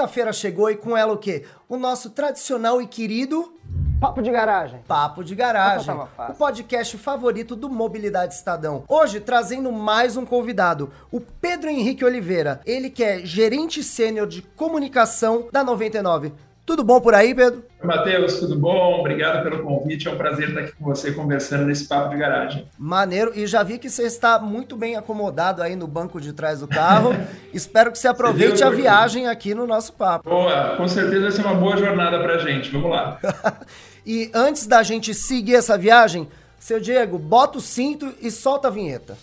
Quarta-feira 0.00 0.32
chegou 0.32 0.70
e 0.70 0.76
com 0.76 0.96
ela 0.96 1.12
o 1.12 1.18
quê? 1.18 1.44
O 1.68 1.76
nosso 1.76 2.08
tradicional 2.10 2.80
e 2.80 2.86
querido 2.86 3.52
Papo 4.00 4.22
de 4.22 4.30
garagem. 4.30 4.80
Papo 4.88 5.22
de 5.22 5.34
Garagem, 5.34 5.80
Essa 5.80 5.92
tava 5.92 6.06
fácil. 6.06 6.34
o 6.34 6.38
podcast 6.38 6.96
favorito 6.96 7.54
do 7.54 7.68
Mobilidade 7.68 8.32
Estadão. 8.32 8.82
Hoje 8.88 9.20
trazendo 9.20 9.70
mais 9.70 10.16
um 10.16 10.24
convidado, 10.24 10.90
o 11.12 11.20
Pedro 11.20 11.68
Henrique 11.68 12.02
Oliveira. 12.02 12.62
Ele 12.64 12.88
que 12.88 13.04
é 13.04 13.18
gerente 13.18 13.84
sênior 13.84 14.26
de 14.26 14.40
comunicação 14.40 15.48
da 15.52 15.62
99. 15.62 16.32
Tudo 16.70 16.84
bom 16.84 17.00
por 17.00 17.16
aí, 17.16 17.34
Pedro? 17.34 17.64
Matheus, 17.82 18.34
tudo 18.34 18.54
bom? 18.56 19.00
Obrigado 19.00 19.42
pelo 19.42 19.60
convite. 19.60 20.06
É 20.06 20.10
um 20.12 20.16
prazer 20.16 20.50
estar 20.50 20.60
aqui 20.60 20.72
com 20.78 20.84
você 20.84 21.10
conversando 21.10 21.64
nesse 21.64 21.88
papo 21.88 22.10
de 22.10 22.16
garagem. 22.16 22.64
Maneiro. 22.78 23.32
E 23.34 23.44
já 23.44 23.64
vi 23.64 23.76
que 23.76 23.90
você 23.90 24.04
está 24.04 24.38
muito 24.38 24.76
bem 24.76 24.94
acomodado 24.94 25.64
aí 25.64 25.74
no 25.74 25.88
banco 25.88 26.20
de 26.20 26.32
trás 26.32 26.60
do 26.60 26.68
carro. 26.68 27.10
Espero 27.52 27.90
que 27.90 27.98
você 27.98 28.06
aproveite 28.06 28.58
Você 28.58 28.62
a 28.64 28.70
viu? 28.70 28.82
viagem 28.82 29.26
aqui 29.26 29.52
no 29.52 29.66
nosso 29.66 29.94
papo. 29.94 30.30
Boa, 30.30 30.76
com 30.76 30.86
certeza 30.86 31.22
vai 31.22 31.32
ser 31.32 31.42
uma 31.42 31.54
boa 31.54 31.76
jornada 31.76 32.20
pra 32.22 32.38
gente. 32.38 32.70
Vamos 32.70 32.88
lá. 32.90 33.18
E 34.06 34.30
antes 34.32 34.66
da 34.66 34.82
gente 34.82 35.12
seguir 35.12 35.56
essa 35.56 35.76
viagem, 35.76 36.26
seu 36.58 36.80
Diego, 36.80 37.18
bota 37.18 37.58
o 37.58 37.60
cinto 37.60 38.14
e 38.22 38.30
solta 38.30 38.68
a 38.68 38.70
vinheta. 38.70 39.18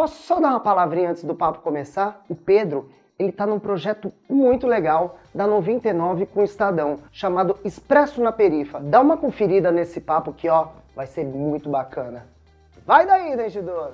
Posso 0.00 0.22
só 0.22 0.40
dar 0.40 0.48
uma 0.48 0.60
palavrinha 0.60 1.10
antes 1.10 1.24
do 1.24 1.34
papo 1.34 1.58
começar? 1.58 2.24
O 2.26 2.34
Pedro, 2.34 2.88
ele 3.18 3.30
tá 3.30 3.46
num 3.46 3.58
projeto 3.58 4.10
muito 4.26 4.66
legal 4.66 5.18
da 5.34 5.46
99 5.46 6.24
com 6.24 6.40
o 6.40 6.44
Estadão, 6.44 7.00
chamado 7.12 7.58
Expresso 7.62 8.22
na 8.22 8.32
Perifa. 8.32 8.80
Dá 8.80 8.98
uma 8.98 9.18
conferida 9.18 9.70
nesse 9.70 10.00
papo 10.00 10.32
que, 10.32 10.48
ó, 10.48 10.68
vai 10.96 11.06
ser 11.06 11.26
muito 11.26 11.68
bacana. 11.68 12.26
Vai 12.86 13.06
daí, 13.06 13.36
Dentidor! 13.36 13.90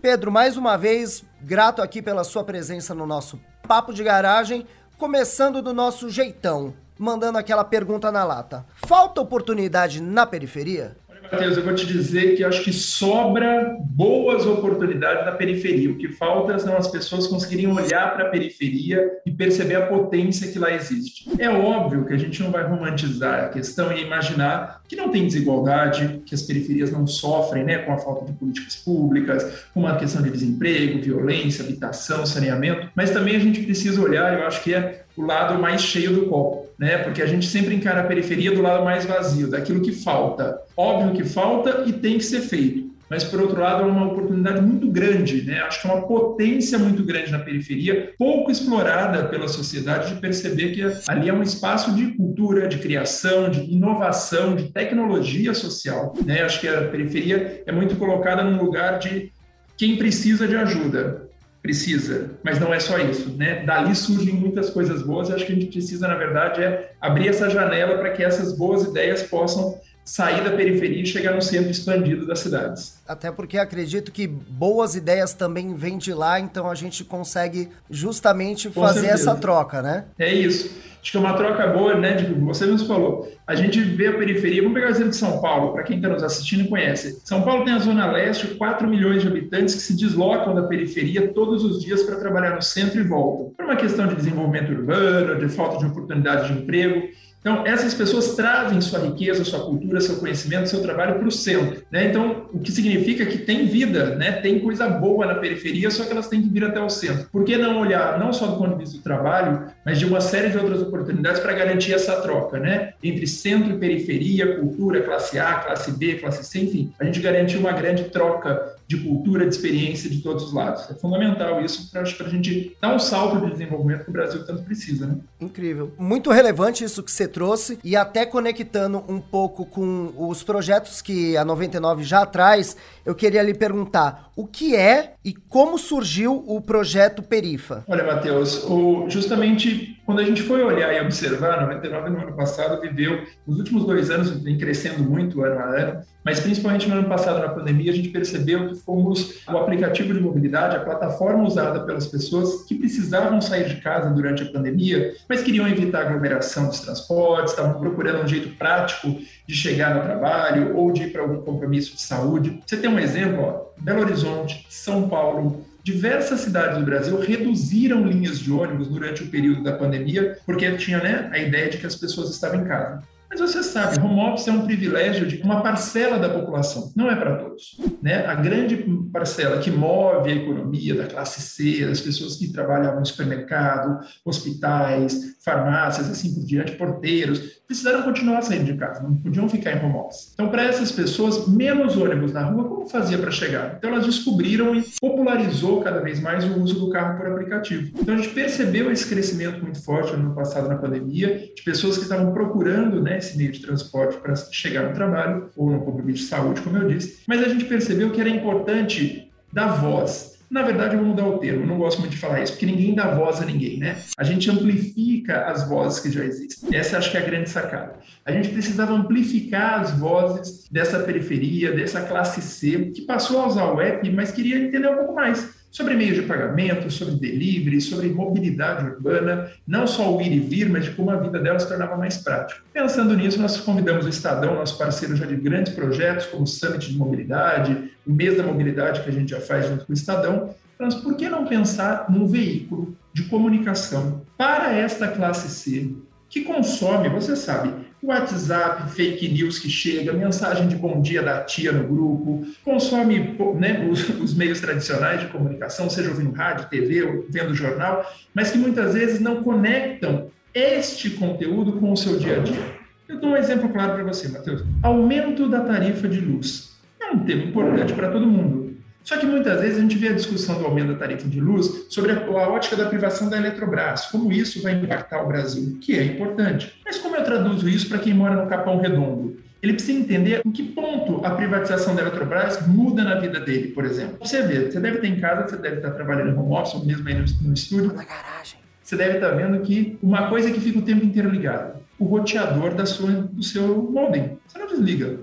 Pedro, 0.00 0.30
mais 0.30 0.56
uma 0.56 0.78
vez, 0.78 1.24
grato 1.42 1.82
aqui 1.82 2.00
pela 2.00 2.22
sua 2.22 2.44
presença 2.44 2.94
no 2.94 3.04
nosso 3.04 3.40
Papo 3.66 3.92
de 3.92 4.04
Garagem, 4.04 4.64
começando 4.96 5.60
do 5.60 5.74
nosso 5.74 6.08
jeitão, 6.08 6.72
mandando 6.96 7.36
aquela 7.36 7.64
pergunta 7.64 8.12
na 8.12 8.22
lata. 8.22 8.64
Falta 8.76 9.22
oportunidade 9.22 10.00
na 10.00 10.24
periferia? 10.24 10.96
Matheus, 11.32 11.56
eu 11.56 11.64
vou 11.64 11.74
te 11.74 11.86
dizer 11.86 12.36
que 12.36 12.44
acho 12.44 12.62
que 12.62 12.72
sobra 12.72 13.76
boas 13.80 14.46
oportunidades 14.46 15.24
na 15.24 15.32
periferia. 15.32 15.90
O 15.90 15.96
que 15.96 16.08
falta 16.08 16.58
são 16.58 16.76
as 16.76 16.88
pessoas 16.88 17.26
conseguirem 17.26 17.66
olhar 17.66 18.14
para 18.14 18.26
a 18.26 18.30
periferia 18.30 19.10
e 19.24 19.30
perceber 19.30 19.76
a 19.76 19.86
potência 19.86 20.50
que 20.50 20.58
lá 20.58 20.72
existe. 20.72 21.28
É 21.38 21.48
óbvio 21.48 22.04
que 22.04 22.12
a 22.12 22.18
gente 22.18 22.42
não 22.42 22.50
vai 22.50 22.64
romantizar 22.64 23.44
a 23.44 23.48
questão 23.48 23.92
e 23.92 24.02
imaginar 24.02 24.82
que 24.88 24.96
não 24.96 25.10
tem 25.10 25.26
desigualdade, 25.26 26.22
que 26.24 26.34
as 26.34 26.42
periferias 26.42 26.92
não 26.92 27.06
sofrem 27.06 27.64
né, 27.64 27.78
com 27.78 27.92
a 27.92 27.98
falta 27.98 28.26
de 28.26 28.32
políticas 28.32 28.76
públicas, 28.76 29.66
com 29.74 29.80
uma 29.80 29.96
questão 29.96 30.22
de 30.22 30.30
desemprego, 30.30 31.00
violência, 31.00 31.64
habitação, 31.64 32.24
saneamento, 32.24 32.88
mas 32.94 33.10
também 33.10 33.36
a 33.36 33.40
gente 33.40 33.62
precisa 33.62 34.00
olhar, 34.00 34.32
eu 34.38 34.46
acho 34.46 34.62
que 34.62 34.74
é 34.74 35.05
o 35.16 35.22
lado 35.22 35.60
mais 35.60 35.82
cheio 35.82 36.12
do 36.12 36.26
copo, 36.26 36.68
né? 36.78 36.98
Porque 36.98 37.22
a 37.22 37.26
gente 37.26 37.46
sempre 37.46 37.74
encara 37.74 38.00
a 38.00 38.04
periferia 38.04 38.52
do 38.52 38.62
lado 38.62 38.84
mais 38.84 39.04
vazio, 39.04 39.48
daquilo 39.50 39.80
que 39.80 39.92
falta. 39.92 40.58
Óbvio 40.76 41.12
que 41.12 41.24
falta 41.24 41.84
e 41.86 41.92
tem 41.92 42.18
que 42.18 42.24
ser 42.24 42.42
feito. 42.42 42.86
Mas, 43.08 43.22
por 43.22 43.40
outro 43.40 43.60
lado, 43.60 43.84
é 43.84 43.86
uma 43.86 44.06
oportunidade 44.06 44.60
muito 44.60 44.88
grande, 44.90 45.42
né? 45.42 45.60
Acho 45.60 45.80
que 45.80 45.88
é 45.88 45.92
uma 45.92 46.06
potência 46.06 46.76
muito 46.76 47.04
grande 47.04 47.30
na 47.30 47.38
periferia, 47.38 48.12
pouco 48.18 48.50
explorada 48.50 49.28
pela 49.28 49.46
sociedade, 49.46 50.14
de 50.14 50.20
perceber 50.20 50.72
que 50.72 50.82
ali 51.08 51.28
é 51.28 51.32
um 51.32 51.42
espaço 51.42 51.94
de 51.94 52.06
cultura, 52.16 52.66
de 52.66 52.78
criação, 52.78 53.48
de 53.48 53.60
inovação, 53.60 54.56
de 54.56 54.72
tecnologia 54.72 55.54
social, 55.54 56.14
né? 56.24 56.42
Acho 56.42 56.60
que 56.60 56.68
a 56.68 56.88
periferia 56.88 57.62
é 57.64 57.70
muito 57.70 57.94
colocada 57.94 58.42
num 58.42 58.60
lugar 58.60 58.98
de 58.98 59.30
quem 59.76 59.96
precisa 59.96 60.48
de 60.48 60.56
ajuda, 60.56 61.25
precisa, 61.66 62.30
mas 62.44 62.60
não 62.60 62.72
é 62.72 62.78
só 62.78 62.96
isso, 62.98 63.30
né? 63.36 63.64
Dali 63.64 63.94
surgem 63.94 64.32
muitas 64.34 64.70
coisas 64.70 65.02
boas 65.02 65.28
e 65.28 65.32
acho 65.32 65.44
que 65.44 65.52
a 65.52 65.54
gente 65.56 65.66
precisa, 65.66 66.06
na 66.06 66.14
verdade, 66.14 66.62
é 66.62 66.92
abrir 67.00 67.28
essa 67.28 67.50
janela 67.50 67.98
para 67.98 68.10
que 68.10 68.22
essas 68.22 68.56
boas 68.56 68.84
ideias 68.84 69.22
possam 69.24 69.78
sair 70.04 70.44
da 70.44 70.50
periferia 70.52 71.02
e 71.02 71.06
chegar 71.06 71.34
no 71.34 71.42
centro 71.42 71.68
expandido 71.68 72.24
das 72.24 72.38
cidades. 72.38 73.00
Até 73.08 73.32
porque 73.32 73.58
acredito 73.58 74.12
que 74.12 74.28
boas 74.28 74.94
ideias 74.94 75.34
também 75.34 75.74
vêm 75.74 75.98
de 75.98 76.14
lá, 76.14 76.38
então 76.38 76.70
a 76.70 76.76
gente 76.76 77.02
consegue 77.04 77.68
justamente 77.90 78.68
Com 78.70 78.80
fazer 78.80 79.00
certeza. 79.00 79.30
essa 79.30 79.34
troca, 79.34 79.82
né? 79.82 80.04
É 80.16 80.32
isso. 80.32 80.70
Acho 81.06 81.12
que 81.12 81.18
é 81.18 81.20
uma 81.20 81.34
troca 81.34 81.68
boa, 81.68 81.94
né? 81.94 82.14
De, 82.14 82.34
você 82.34 82.66
nos 82.66 82.82
falou. 82.82 83.32
A 83.46 83.54
gente 83.54 83.80
vê 83.80 84.08
a 84.08 84.14
periferia. 84.14 84.60
Vamos 84.60 84.74
pegar 84.74 84.88
o 84.88 84.90
exemplo 84.90 85.10
de 85.10 85.16
São 85.16 85.40
Paulo, 85.40 85.72
para 85.72 85.84
quem 85.84 85.98
está 85.98 86.08
nos 86.08 86.20
assistindo 86.20 86.64
e 86.64 86.68
conhece. 86.68 87.20
São 87.24 87.42
Paulo 87.42 87.64
tem 87.64 87.74
a 87.74 87.78
Zona 87.78 88.10
Leste, 88.10 88.48
4 88.56 88.88
milhões 88.88 89.22
de 89.22 89.28
habitantes 89.28 89.76
que 89.76 89.82
se 89.82 89.96
deslocam 89.96 90.52
da 90.52 90.64
periferia 90.64 91.28
todos 91.32 91.62
os 91.62 91.80
dias 91.80 92.02
para 92.02 92.16
trabalhar 92.16 92.56
no 92.56 92.60
centro 92.60 92.98
e 92.98 93.04
voltam. 93.04 93.52
Por 93.56 93.66
uma 93.66 93.76
questão 93.76 94.08
de 94.08 94.16
desenvolvimento 94.16 94.72
urbano, 94.72 95.38
de 95.38 95.48
falta 95.48 95.78
de 95.78 95.86
oportunidade 95.86 96.52
de 96.52 96.60
emprego. 96.60 97.08
Então, 97.46 97.64
essas 97.64 97.94
pessoas 97.94 98.34
trazem 98.34 98.80
sua 98.80 98.98
riqueza, 98.98 99.44
sua 99.44 99.64
cultura, 99.64 100.00
seu 100.00 100.16
conhecimento, 100.16 100.68
seu 100.68 100.82
trabalho 100.82 101.14
para 101.14 101.28
o 101.28 101.30
centro. 101.30 101.80
Né? 101.92 102.08
Então, 102.08 102.48
o 102.52 102.58
que 102.58 102.72
significa 102.72 103.24
que 103.24 103.38
tem 103.38 103.68
vida, 103.68 104.16
né? 104.16 104.32
tem 104.32 104.58
coisa 104.58 104.88
boa 104.88 105.26
na 105.26 105.36
periferia, 105.36 105.88
só 105.88 106.04
que 106.04 106.10
elas 106.10 106.26
têm 106.26 106.42
que 106.42 106.48
vir 106.48 106.64
até 106.64 106.80
o 106.80 106.90
centro. 106.90 107.28
Por 107.30 107.44
que 107.44 107.56
não 107.56 107.78
olhar, 107.78 108.18
não 108.18 108.32
só 108.32 108.48
do 108.48 108.56
ponto 108.56 108.72
de 108.72 108.78
vista 108.80 108.96
do 108.96 109.02
trabalho, 109.04 109.62
mas 109.84 109.96
de 109.96 110.04
uma 110.04 110.20
série 110.20 110.48
de 110.48 110.58
outras 110.58 110.82
oportunidades 110.82 111.38
para 111.38 111.52
garantir 111.52 111.94
essa 111.94 112.20
troca, 112.20 112.58
né? 112.58 112.94
entre 113.00 113.28
centro 113.28 113.70
e 113.70 113.78
periferia, 113.78 114.58
cultura, 114.58 115.02
classe 115.02 115.38
A, 115.38 115.54
classe 115.54 115.92
B, 115.92 116.16
classe 116.16 116.42
C, 116.42 116.58
enfim. 116.58 116.92
A 116.98 117.04
gente 117.04 117.20
garantir 117.20 117.58
uma 117.58 117.70
grande 117.70 118.06
troca 118.06 118.74
de 118.88 118.96
cultura, 118.98 119.44
de 119.46 119.54
experiência 119.54 120.08
de 120.08 120.20
todos 120.20 120.44
os 120.44 120.52
lados. 120.52 120.88
É 120.90 120.94
fundamental 120.94 121.64
isso 121.64 121.90
para 121.90 122.02
a 122.02 122.28
gente 122.28 122.76
dar 122.80 122.94
um 122.94 122.98
salto 122.98 123.44
de 123.44 123.52
desenvolvimento 123.52 124.04
que 124.04 124.10
o 124.10 124.12
Brasil 124.12 124.44
tanto 124.46 124.62
precisa. 124.62 125.06
Né? 125.06 125.16
Incrível. 125.40 125.92
Muito 125.98 126.30
relevante 126.30 126.84
isso 126.84 127.02
que 127.02 127.10
você 127.10 127.26
trouxe 127.40 127.78
e 127.84 127.94
até 127.94 128.24
conectando 128.24 129.04
um 129.06 129.20
pouco 129.20 129.66
com 129.66 130.10
os 130.16 130.42
projetos 130.42 131.02
que 131.02 131.36
a 131.36 131.44
99 131.44 132.02
já 132.02 132.24
traz, 132.24 132.74
eu 133.04 133.14
queria 133.14 133.42
lhe 133.42 133.52
perguntar 133.52 134.30
o 134.34 134.46
que 134.46 134.74
é 134.74 135.12
e 135.22 135.34
como 135.34 135.76
surgiu 135.78 136.42
o 136.46 136.62
projeto 136.62 137.22
Perifa. 137.22 137.84
Olha, 137.88 138.04
Matheus, 138.04 138.64
o- 138.64 139.04
justamente 139.10 140.00
quando 140.06 140.20
a 140.20 140.24
gente 140.24 140.40
foi 140.42 140.62
olhar 140.62 140.94
e 140.94 141.00
observar, 141.04 141.58
a 141.58 141.62
99 141.62 142.10
no 142.10 142.20
ano 142.20 142.32
passado 142.36 142.80
viveu, 142.80 143.24
nos 143.46 143.58
últimos 143.58 143.84
dois 143.84 144.08
anos, 144.10 144.30
vem 144.30 144.56
crescendo 144.56 145.02
muito 145.02 145.42
ano 145.42 145.58
a 145.58 145.64
ano, 145.64 146.00
mas 146.24 146.38
principalmente 146.40 146.88
no 146.88 146.94
ano 146.96 147.08
passado, 147.08 147.40
na 147.40 147.48
pandemia, 147.48 147.90
a 147.92 147.94
gente 147.94 148.08
percebeu 148.10 148.68
que 148.68 148.76
fomos 148.76 149.42
o 149.48 149.56
aplicativo 149.58 150.12
de 150.14 150.20
mobilidade, 150.20 150.76
a 150.76 150.80
plataforma 150.80 151.44
usada 151.44 151.80
pelas 151.80 152.06
pessoas 152.06 152.62
que 152.64 152.74
precisavam 152.76 153.40
sair 153.40 153.68
de 153.68 153.80
casa 153.80 154.10
durante 154.10 154.42
a 154.44 154.46
pandemia, 154.52 155.14
mas 155.28 155.42
queriam 155.42 155.66
evitar 155.68 156.02
aglomeração 156.06 156.68
dos 156.68 156.80
transportes, 156.80 157.16
estavam 157.50 157.80
procurando 157.80 158.24
um 158.24 158.28
jeito 158.28 158.56
prático 158.56 159.18
de 159.46 159.54
chegar 159.54 159.94
no 159.94 160.02
trabalho 160.02 160.76
ou 160.76 160.92
de 160.92 161.04
ir 161.04 161.12
para 161.12 161.22
algum 161.22 161.40
compromisso 161.42 161.94
de 161.94 162.02
saúde. 162.02 162.60
Você 162.66 162.76
tem 162.76 162.90
um 162.90 162.98
exemplo, 162.98 163.42
ó, 163.42 163.80
Belo 163.80 164.00
Horizonte, 164.00 164.66
São 164.68 165.08
Paulo, 165.08 165.64
diversas 165.82 166.40
cidades 166.40 166.78
do 166.78 166.84
Brasil 166.84 167.18
reduziram 167.20 168.04
linhas 168.04 168.40
de 168.40 168.50
ônibus 168.50 168.88
durante 168.88 169.22
o 169.22 169.28
período 169.28 169.62
da 169.62 169.72
pandemia, 169.72 170.36
porque 170.44 170.70
tinha 170.76 170.98
né, 170.98 171.30
a 171.32 171.38
ideia 171.38 171.70
de 171.70 171.78
que 171.78 171.86
as 171.86 171.94
pessoas 171.94 172.30
estavam 172.30 172.62
em 172.62 172.64
casa. 172.64 173.02
Mas 173.28 173.40
você 173.40 173.62
sabe, 173.62 174.00
home 174.00 174.20
office 174.20 174.48
é 174.48 174.52
um 174.52 174.64
privilégio 174.64 175.26
de 175.26 175.42
uma 175.42 175.60
parcela 175.60 176.18
da 176.18 176.28
população, 176.28 176.92
não 176.94 177.10
é 177.10 177.16
para 177.16 177.36
todos. 177.36 177.76
Né? 178.00 178.24
A 178.24 178.34
grande 178.34 178.76
parcela 179.12 179.58
que 179.58 179.70
move 179.70 180.30
a 180.30 180.34
economia 180.34 180.94
da 180.94 181.06
classe 181.06 181.40
C, 181.40 181.86
das 181.86 182.00
pessoas 182.00 182.36
que 182.36 182.52
trabalham 182.52 182.98
no 182.98 183.04
supermercado, 183.04 183.98
hospitais, 184.24 185.36
farmácias, 185.44 186.08
assim 186.08 186.34
por 186.34 186.44
diante, 186.44 186.72
porteiros, 186.72 187.55
precisaram 187.66 188.02
continuar 188.02 188.42
saindo 188.42 188.64
de 188.64 188.74
casa, 188.74 189.02
não 189.02 189.16
podiam 189.16 189.48
ficar 189.48 189.72
em 189.72 189.84
home 189.84 189.96
office. 189.96 190.30
Então, 190.34 190.48
para 190.48 190.64
essas 190.64 190.92
pessoas, 190.92 191.48
menos 191.48 191.96
ônibus 191.96 192.32
na 192.32 192.42
rua, 192.42 192.64
como 192.64 192.86
fazia 192.88 193.18
para 193.18 193.30
chegar? 193.30 193.76
Então, 193.78 193.90
elas 193.90 194.06
descobriram 194.06 194.74
e 194.74 194.84
popularizou 195.00 195.82
cada 195.82 196.00
vez 196.00 196.20
mais 196.20 196.44
o 196.44 196.60
uso 196.60 196.78
do 196.78 196.90
carro 196.90 197.18
por 197.18 197.26
aplicativo. 197.26 197.92
Então, 197.98 198.14
a 198.14 198.18
gente 198.18 198.30
percebeu 198.30 198.90
esse 198.90 199.06
crescimento 199.08 199.62
muito 199.62 199.82
forte 199.82 200.12
no 200.12 200.26
ano 200.26 200.34
passado 200.34 200.68
na 200.68 200.76
pandemia, 200.76 201.50
de 201.54 201.62
pessoas 201.62 201.96
que 201.96 202.04
estavam 202.04 202.32
procurando 202.32 203.02
né, 203.02 203.18
esse 203.18 203.36
meio 203.36 203.52
de 203.52 203.60
transporte 203.60 204.18
para 204.18 204.34
chegar 204.36 204.88
no 204.88 204.94
trabalho 204.94 205.50
ou 205.56 205.70
no 205.70 205.80
compromisso 205.80 206.24
de 206.24 206.28
saúde, 206.28 206.60
como 206.60 206.76
eu 206.76 206.88
disse. 206.88 207.22
Mas 207.26 207.42
a 207.42 207.48
gente 207.48 207.64
percebeu 207.64 208.10
que 208.10 208.20
era 208.20 208.30
importante 208.30 209.30
dar 209.52 209.68
voz, 209.68 210.35
Na 210.48 210.62
verdade, 210.62 210.94
eu 210.94 211.00
vou 211.00 211.08
mudar 211.08 211.26
o 211.26 211.38
termo, 211.38 211.66
não 211.66 211.78
gosto 211.78 211.98
muito 212.00 212.12
de 212.12 212.18
falar 212.18 212.42
isso, 212.42 212.52
porque 212.52 212.66
ninguém 212.66 212.94
dá 212.94 213.14
voz 213.14 213.40
a 213.40 213.44
ninguém, 213.44 213.78
né? 213.78 213.96
A 214.16 214.22
gente 214.22 214.50
amplifica 214.50 215.46
as 215.46 215.68
vozes 215.68 216.00
que 216.00 216.10
já 216.10 216.24
existem. 216.24 216.76
Essa 216.76 216.98
acho 216.98 217.10
que 217.10 217.16
é 217.16 217.20
a 217.20 217.24
grande 217.24 217.50
sacada. 217.50 217.96
A 218.24 218.30
gente 218.30 218.50
precisava 218.50 218.92
amplificar 218.92 219.80
as 219.80 219.98
vozes 219.98 220.68
dessa 220.70 221.00
periferia, 221.00 221.72
dessa 221.72 222.02
classe 222.02 222.40
C, 222.40 222.92
que 222.94 223.02
passou 223.02 223.40
a 223.40 223.46
usar 223.48 223.72
o 223.72 223.80
app, 223.80 224.08
mas 224.10 224.30
queria 224.30 224.58
entender 224.58 224.88
um 224.88 224.96
pouco 224.96 225.14
mais 225.14 225.55
sobre 225.76 225.94
meios 225.94 226.16
de 226.16 226.22
pagamento, 226.22 226.90
sobre 226.90 227.16
delivery, 227.16 227.82
sobre 227.82 228.08
mobilidade 228.08 228.86
urbana, 228.86 229.50
não 229.68 229.86
só 229.86 230.16
o 230.16 230.22
ir 230.22 230.32
e 230.32 230.40
vir, 230.40 230.70
mas 230.70 230.86
de 230.86 230.92
como 230.92 231.10
a 231.10 231.16
vida 231.16 231.38
dela 231.38 231.58
se 231.58 231.68
tornava 231.68 231.98
mais 231.98 232.16
prática. 232.16 232.62
Pensando 232.72 233.14
nisso, 233.14 233.38
nós 233.38 233.60
convidamos 233.60 234.06
o 234.06 234.08
Estadão, 234.08 234.54
nosso 234.54 234.78
parceiro 234.78 235.14
já 235.14 235.26
de 235.26 235.36
grandes 235.36 235.74
projetos, 235.74 236.24
como 236.28 236.44
o 236.44 236.46
Summit 236.46 236.90
de 236.90 236.96
Mobilidade, 236.96 237.90
o 238.06 238.10
Mês 238.10 238.38
da 238.38 238.42
Mobilidade, 238.42 239.02
que 239.02 239.10
a 239.10 239.12
gente 239.12 239.32
já 239.32 239.40
faz 239.42 239.68
junto 239.68 239.84
com 239.84 239.92
o 239.92 239.94
Estadão, 239.94 240.54
mas 240.78 240.94
por 240.94 241.14
que 241.14 241.28
não 241.28 241.44
pensar 241.44 242.06
num 242.08 242.26
veículo 242.26 242.96
de 243.12 243.24
comunicação 243.24 244.22
para 244.38 244.72
esta 244.72 245.08
classe 245.08 245.50
C, 245.50 245.94
que 246.30 246.40
consome, 246.40 247.10
você 247.10 247.36
sabe, 247.36 247.70
WhatsApp, 248.06 248.90
fake 248.92 249.28
news 249.28 249.58
que 249.58 249.68
chega, 249.68 250.12
mensagem 250.12 250.68
de 250.68 250.76
bom 250.76 251.00
dia 251.00 251.22
da 251.22 251.42
tia 251.42 251.72
no 251.72 251.88
grupo, 251.88 252.46
consome 252.64 253.36
né, 253.56 253.88
os, 253.90 254.08
os, 254.20 254.34
meios 254.34 254.60
tradicionais 254.60 255.20
de 255.20 255.26
comunicação, 255.26 255.90
seja 255.90 256.10
ouvindo 256.10 256.30
rádio, 256.30 256.68
TV, 256.68 257.02
ou 257.02 257.26
vendo 257.28 257.52
jornal, 257.52 258.08
mas 258.32 258.52
que 258.52 258.58
muitas 258.58 258.94
vezes 258.94 259.20
não 259.20 259.42
conectam 259.42 260.30
este 260.54 261.10
conteúdo 261.10 261.72
com 261.80 261.92
o 261.92 261.96
seu 261.96 262.16
dia 262.16 262.36
a 262.36 262.38
dia. 262.38 262.76
Eu 263.08 263.18
dou 263.18 263.30
um 263.30 263.36
exemplo 263.36 263.68
claro 263.70 263.94
para 263.94 264.04
você, 264.04 264.28
Matheus. 264.28 264.62
Aumento 264.82 265.48
da 265.48 265.60
tarifa 265.60 266.08
de 266.08 266.20
luz. 266.20 266.76
É 267.00 267.10
um 267.10 267.18
tema 267.20 267.42
importante 267.42 267.92
para 267.92 268.10
todo 268.10 268.26
mundo. 268.26 268.66
Só 269.06 269.16
que 269.16 269.24
muitas 269.24 269.60
vezes 269.60 269.78
a 269.78 269.82
gente 269.82 269.96
vê 269.96 270.08
a 270.08 270.14
discussão 270.14 270.58
do 270.58 270.64
aumento 270.64 270.88
da 270.88 270.98
tarifa 270.98 271.28
de 271.28 271.40
luz 271.40 271.86
sobre 271.88 272.10
a, 272.10 272.26
a, 272.26 272.48
ótica 272.48 272.74
da 272.74 272.86
privação 272.86 273.30
da 273.30 273.36
Eletrobras, 273.36 274.06
como 274.06 274.32
isso 274.32 274.60
vai 274.60 274.72
impactar 274.72 275.22
o 275.22 275.28
Brasil, 275.28 275.78
que 275.80 275.96
é 275.96 276.04
importante. 276.04 276.76
Mas 276.84 276.98
traduzo 277.26 277.68
isso 277.68 277.88
para 277.88 277.98
quem 277.98 278.14
mora 278.14 278.36
no 278.36 278.48
Capão 278.48 278.80
Redondo? 278.80 279.36
Ele 279.62 279.72
precisa 279.72 279.98
entender 279.98 280.42
em 280.44 280.50
que 280.50 280.62
ponto 280.62 281.24
a 281.24 281.30
privatização 281.30 281.94
da 281.94 282.02
Eletrobras 282.02 282.66
muda 282.66 283.02
na 283.02 283.16
vida 283.16 283.40
dele, 283.40 283.68
por 283.68 283.84
exemplo. 283.84 284.16
Você 284.20 284.42
vê, 284.42 284.70
você 284.70 284.78
deve 284.78 284.98
ter 284.98 285.08
em 285.08 285.18
casa, 285.18 285.48
você 285.48 285.56
deve 285.56 285.76
estar 285.76 285.90
trabalhando 285.90 286.30
em 286.30 286.38
home 286.38 286.54
office, 286.54 286.74
ou 286.74 286.84
mesmo 286.84 287.08
aí 287.08 287.14
no, 287.14 287.24
no 287.42 287.54
estúdio. 287.54 287.92
Na 287.92 288.04
garagem. 288.04 288.60
Você 288.82 288.96
deve 288.96 289.14
estar 289.14 289.30
vendo 289.30 289.60
que 289.62 289.98
uma 290.00 290.28
coisa 290.28 290.50
que 290.50 290.60
fica 290.60 290.78
o 290.78 290.82
tempo 290.82 291.04
inteiro 291.04 291.28
ligado, 291.28 291.80
o 291.98 292.04
roteador 292.04 292.74
da 292.74 292.86
sua, 292.86 293.10
do 293.10 293.42
seu 293.42 293.82
modem. 293.90 294.38
Você 294.46 294.58
não 294.58 294.68
desliga. 294.68 295.18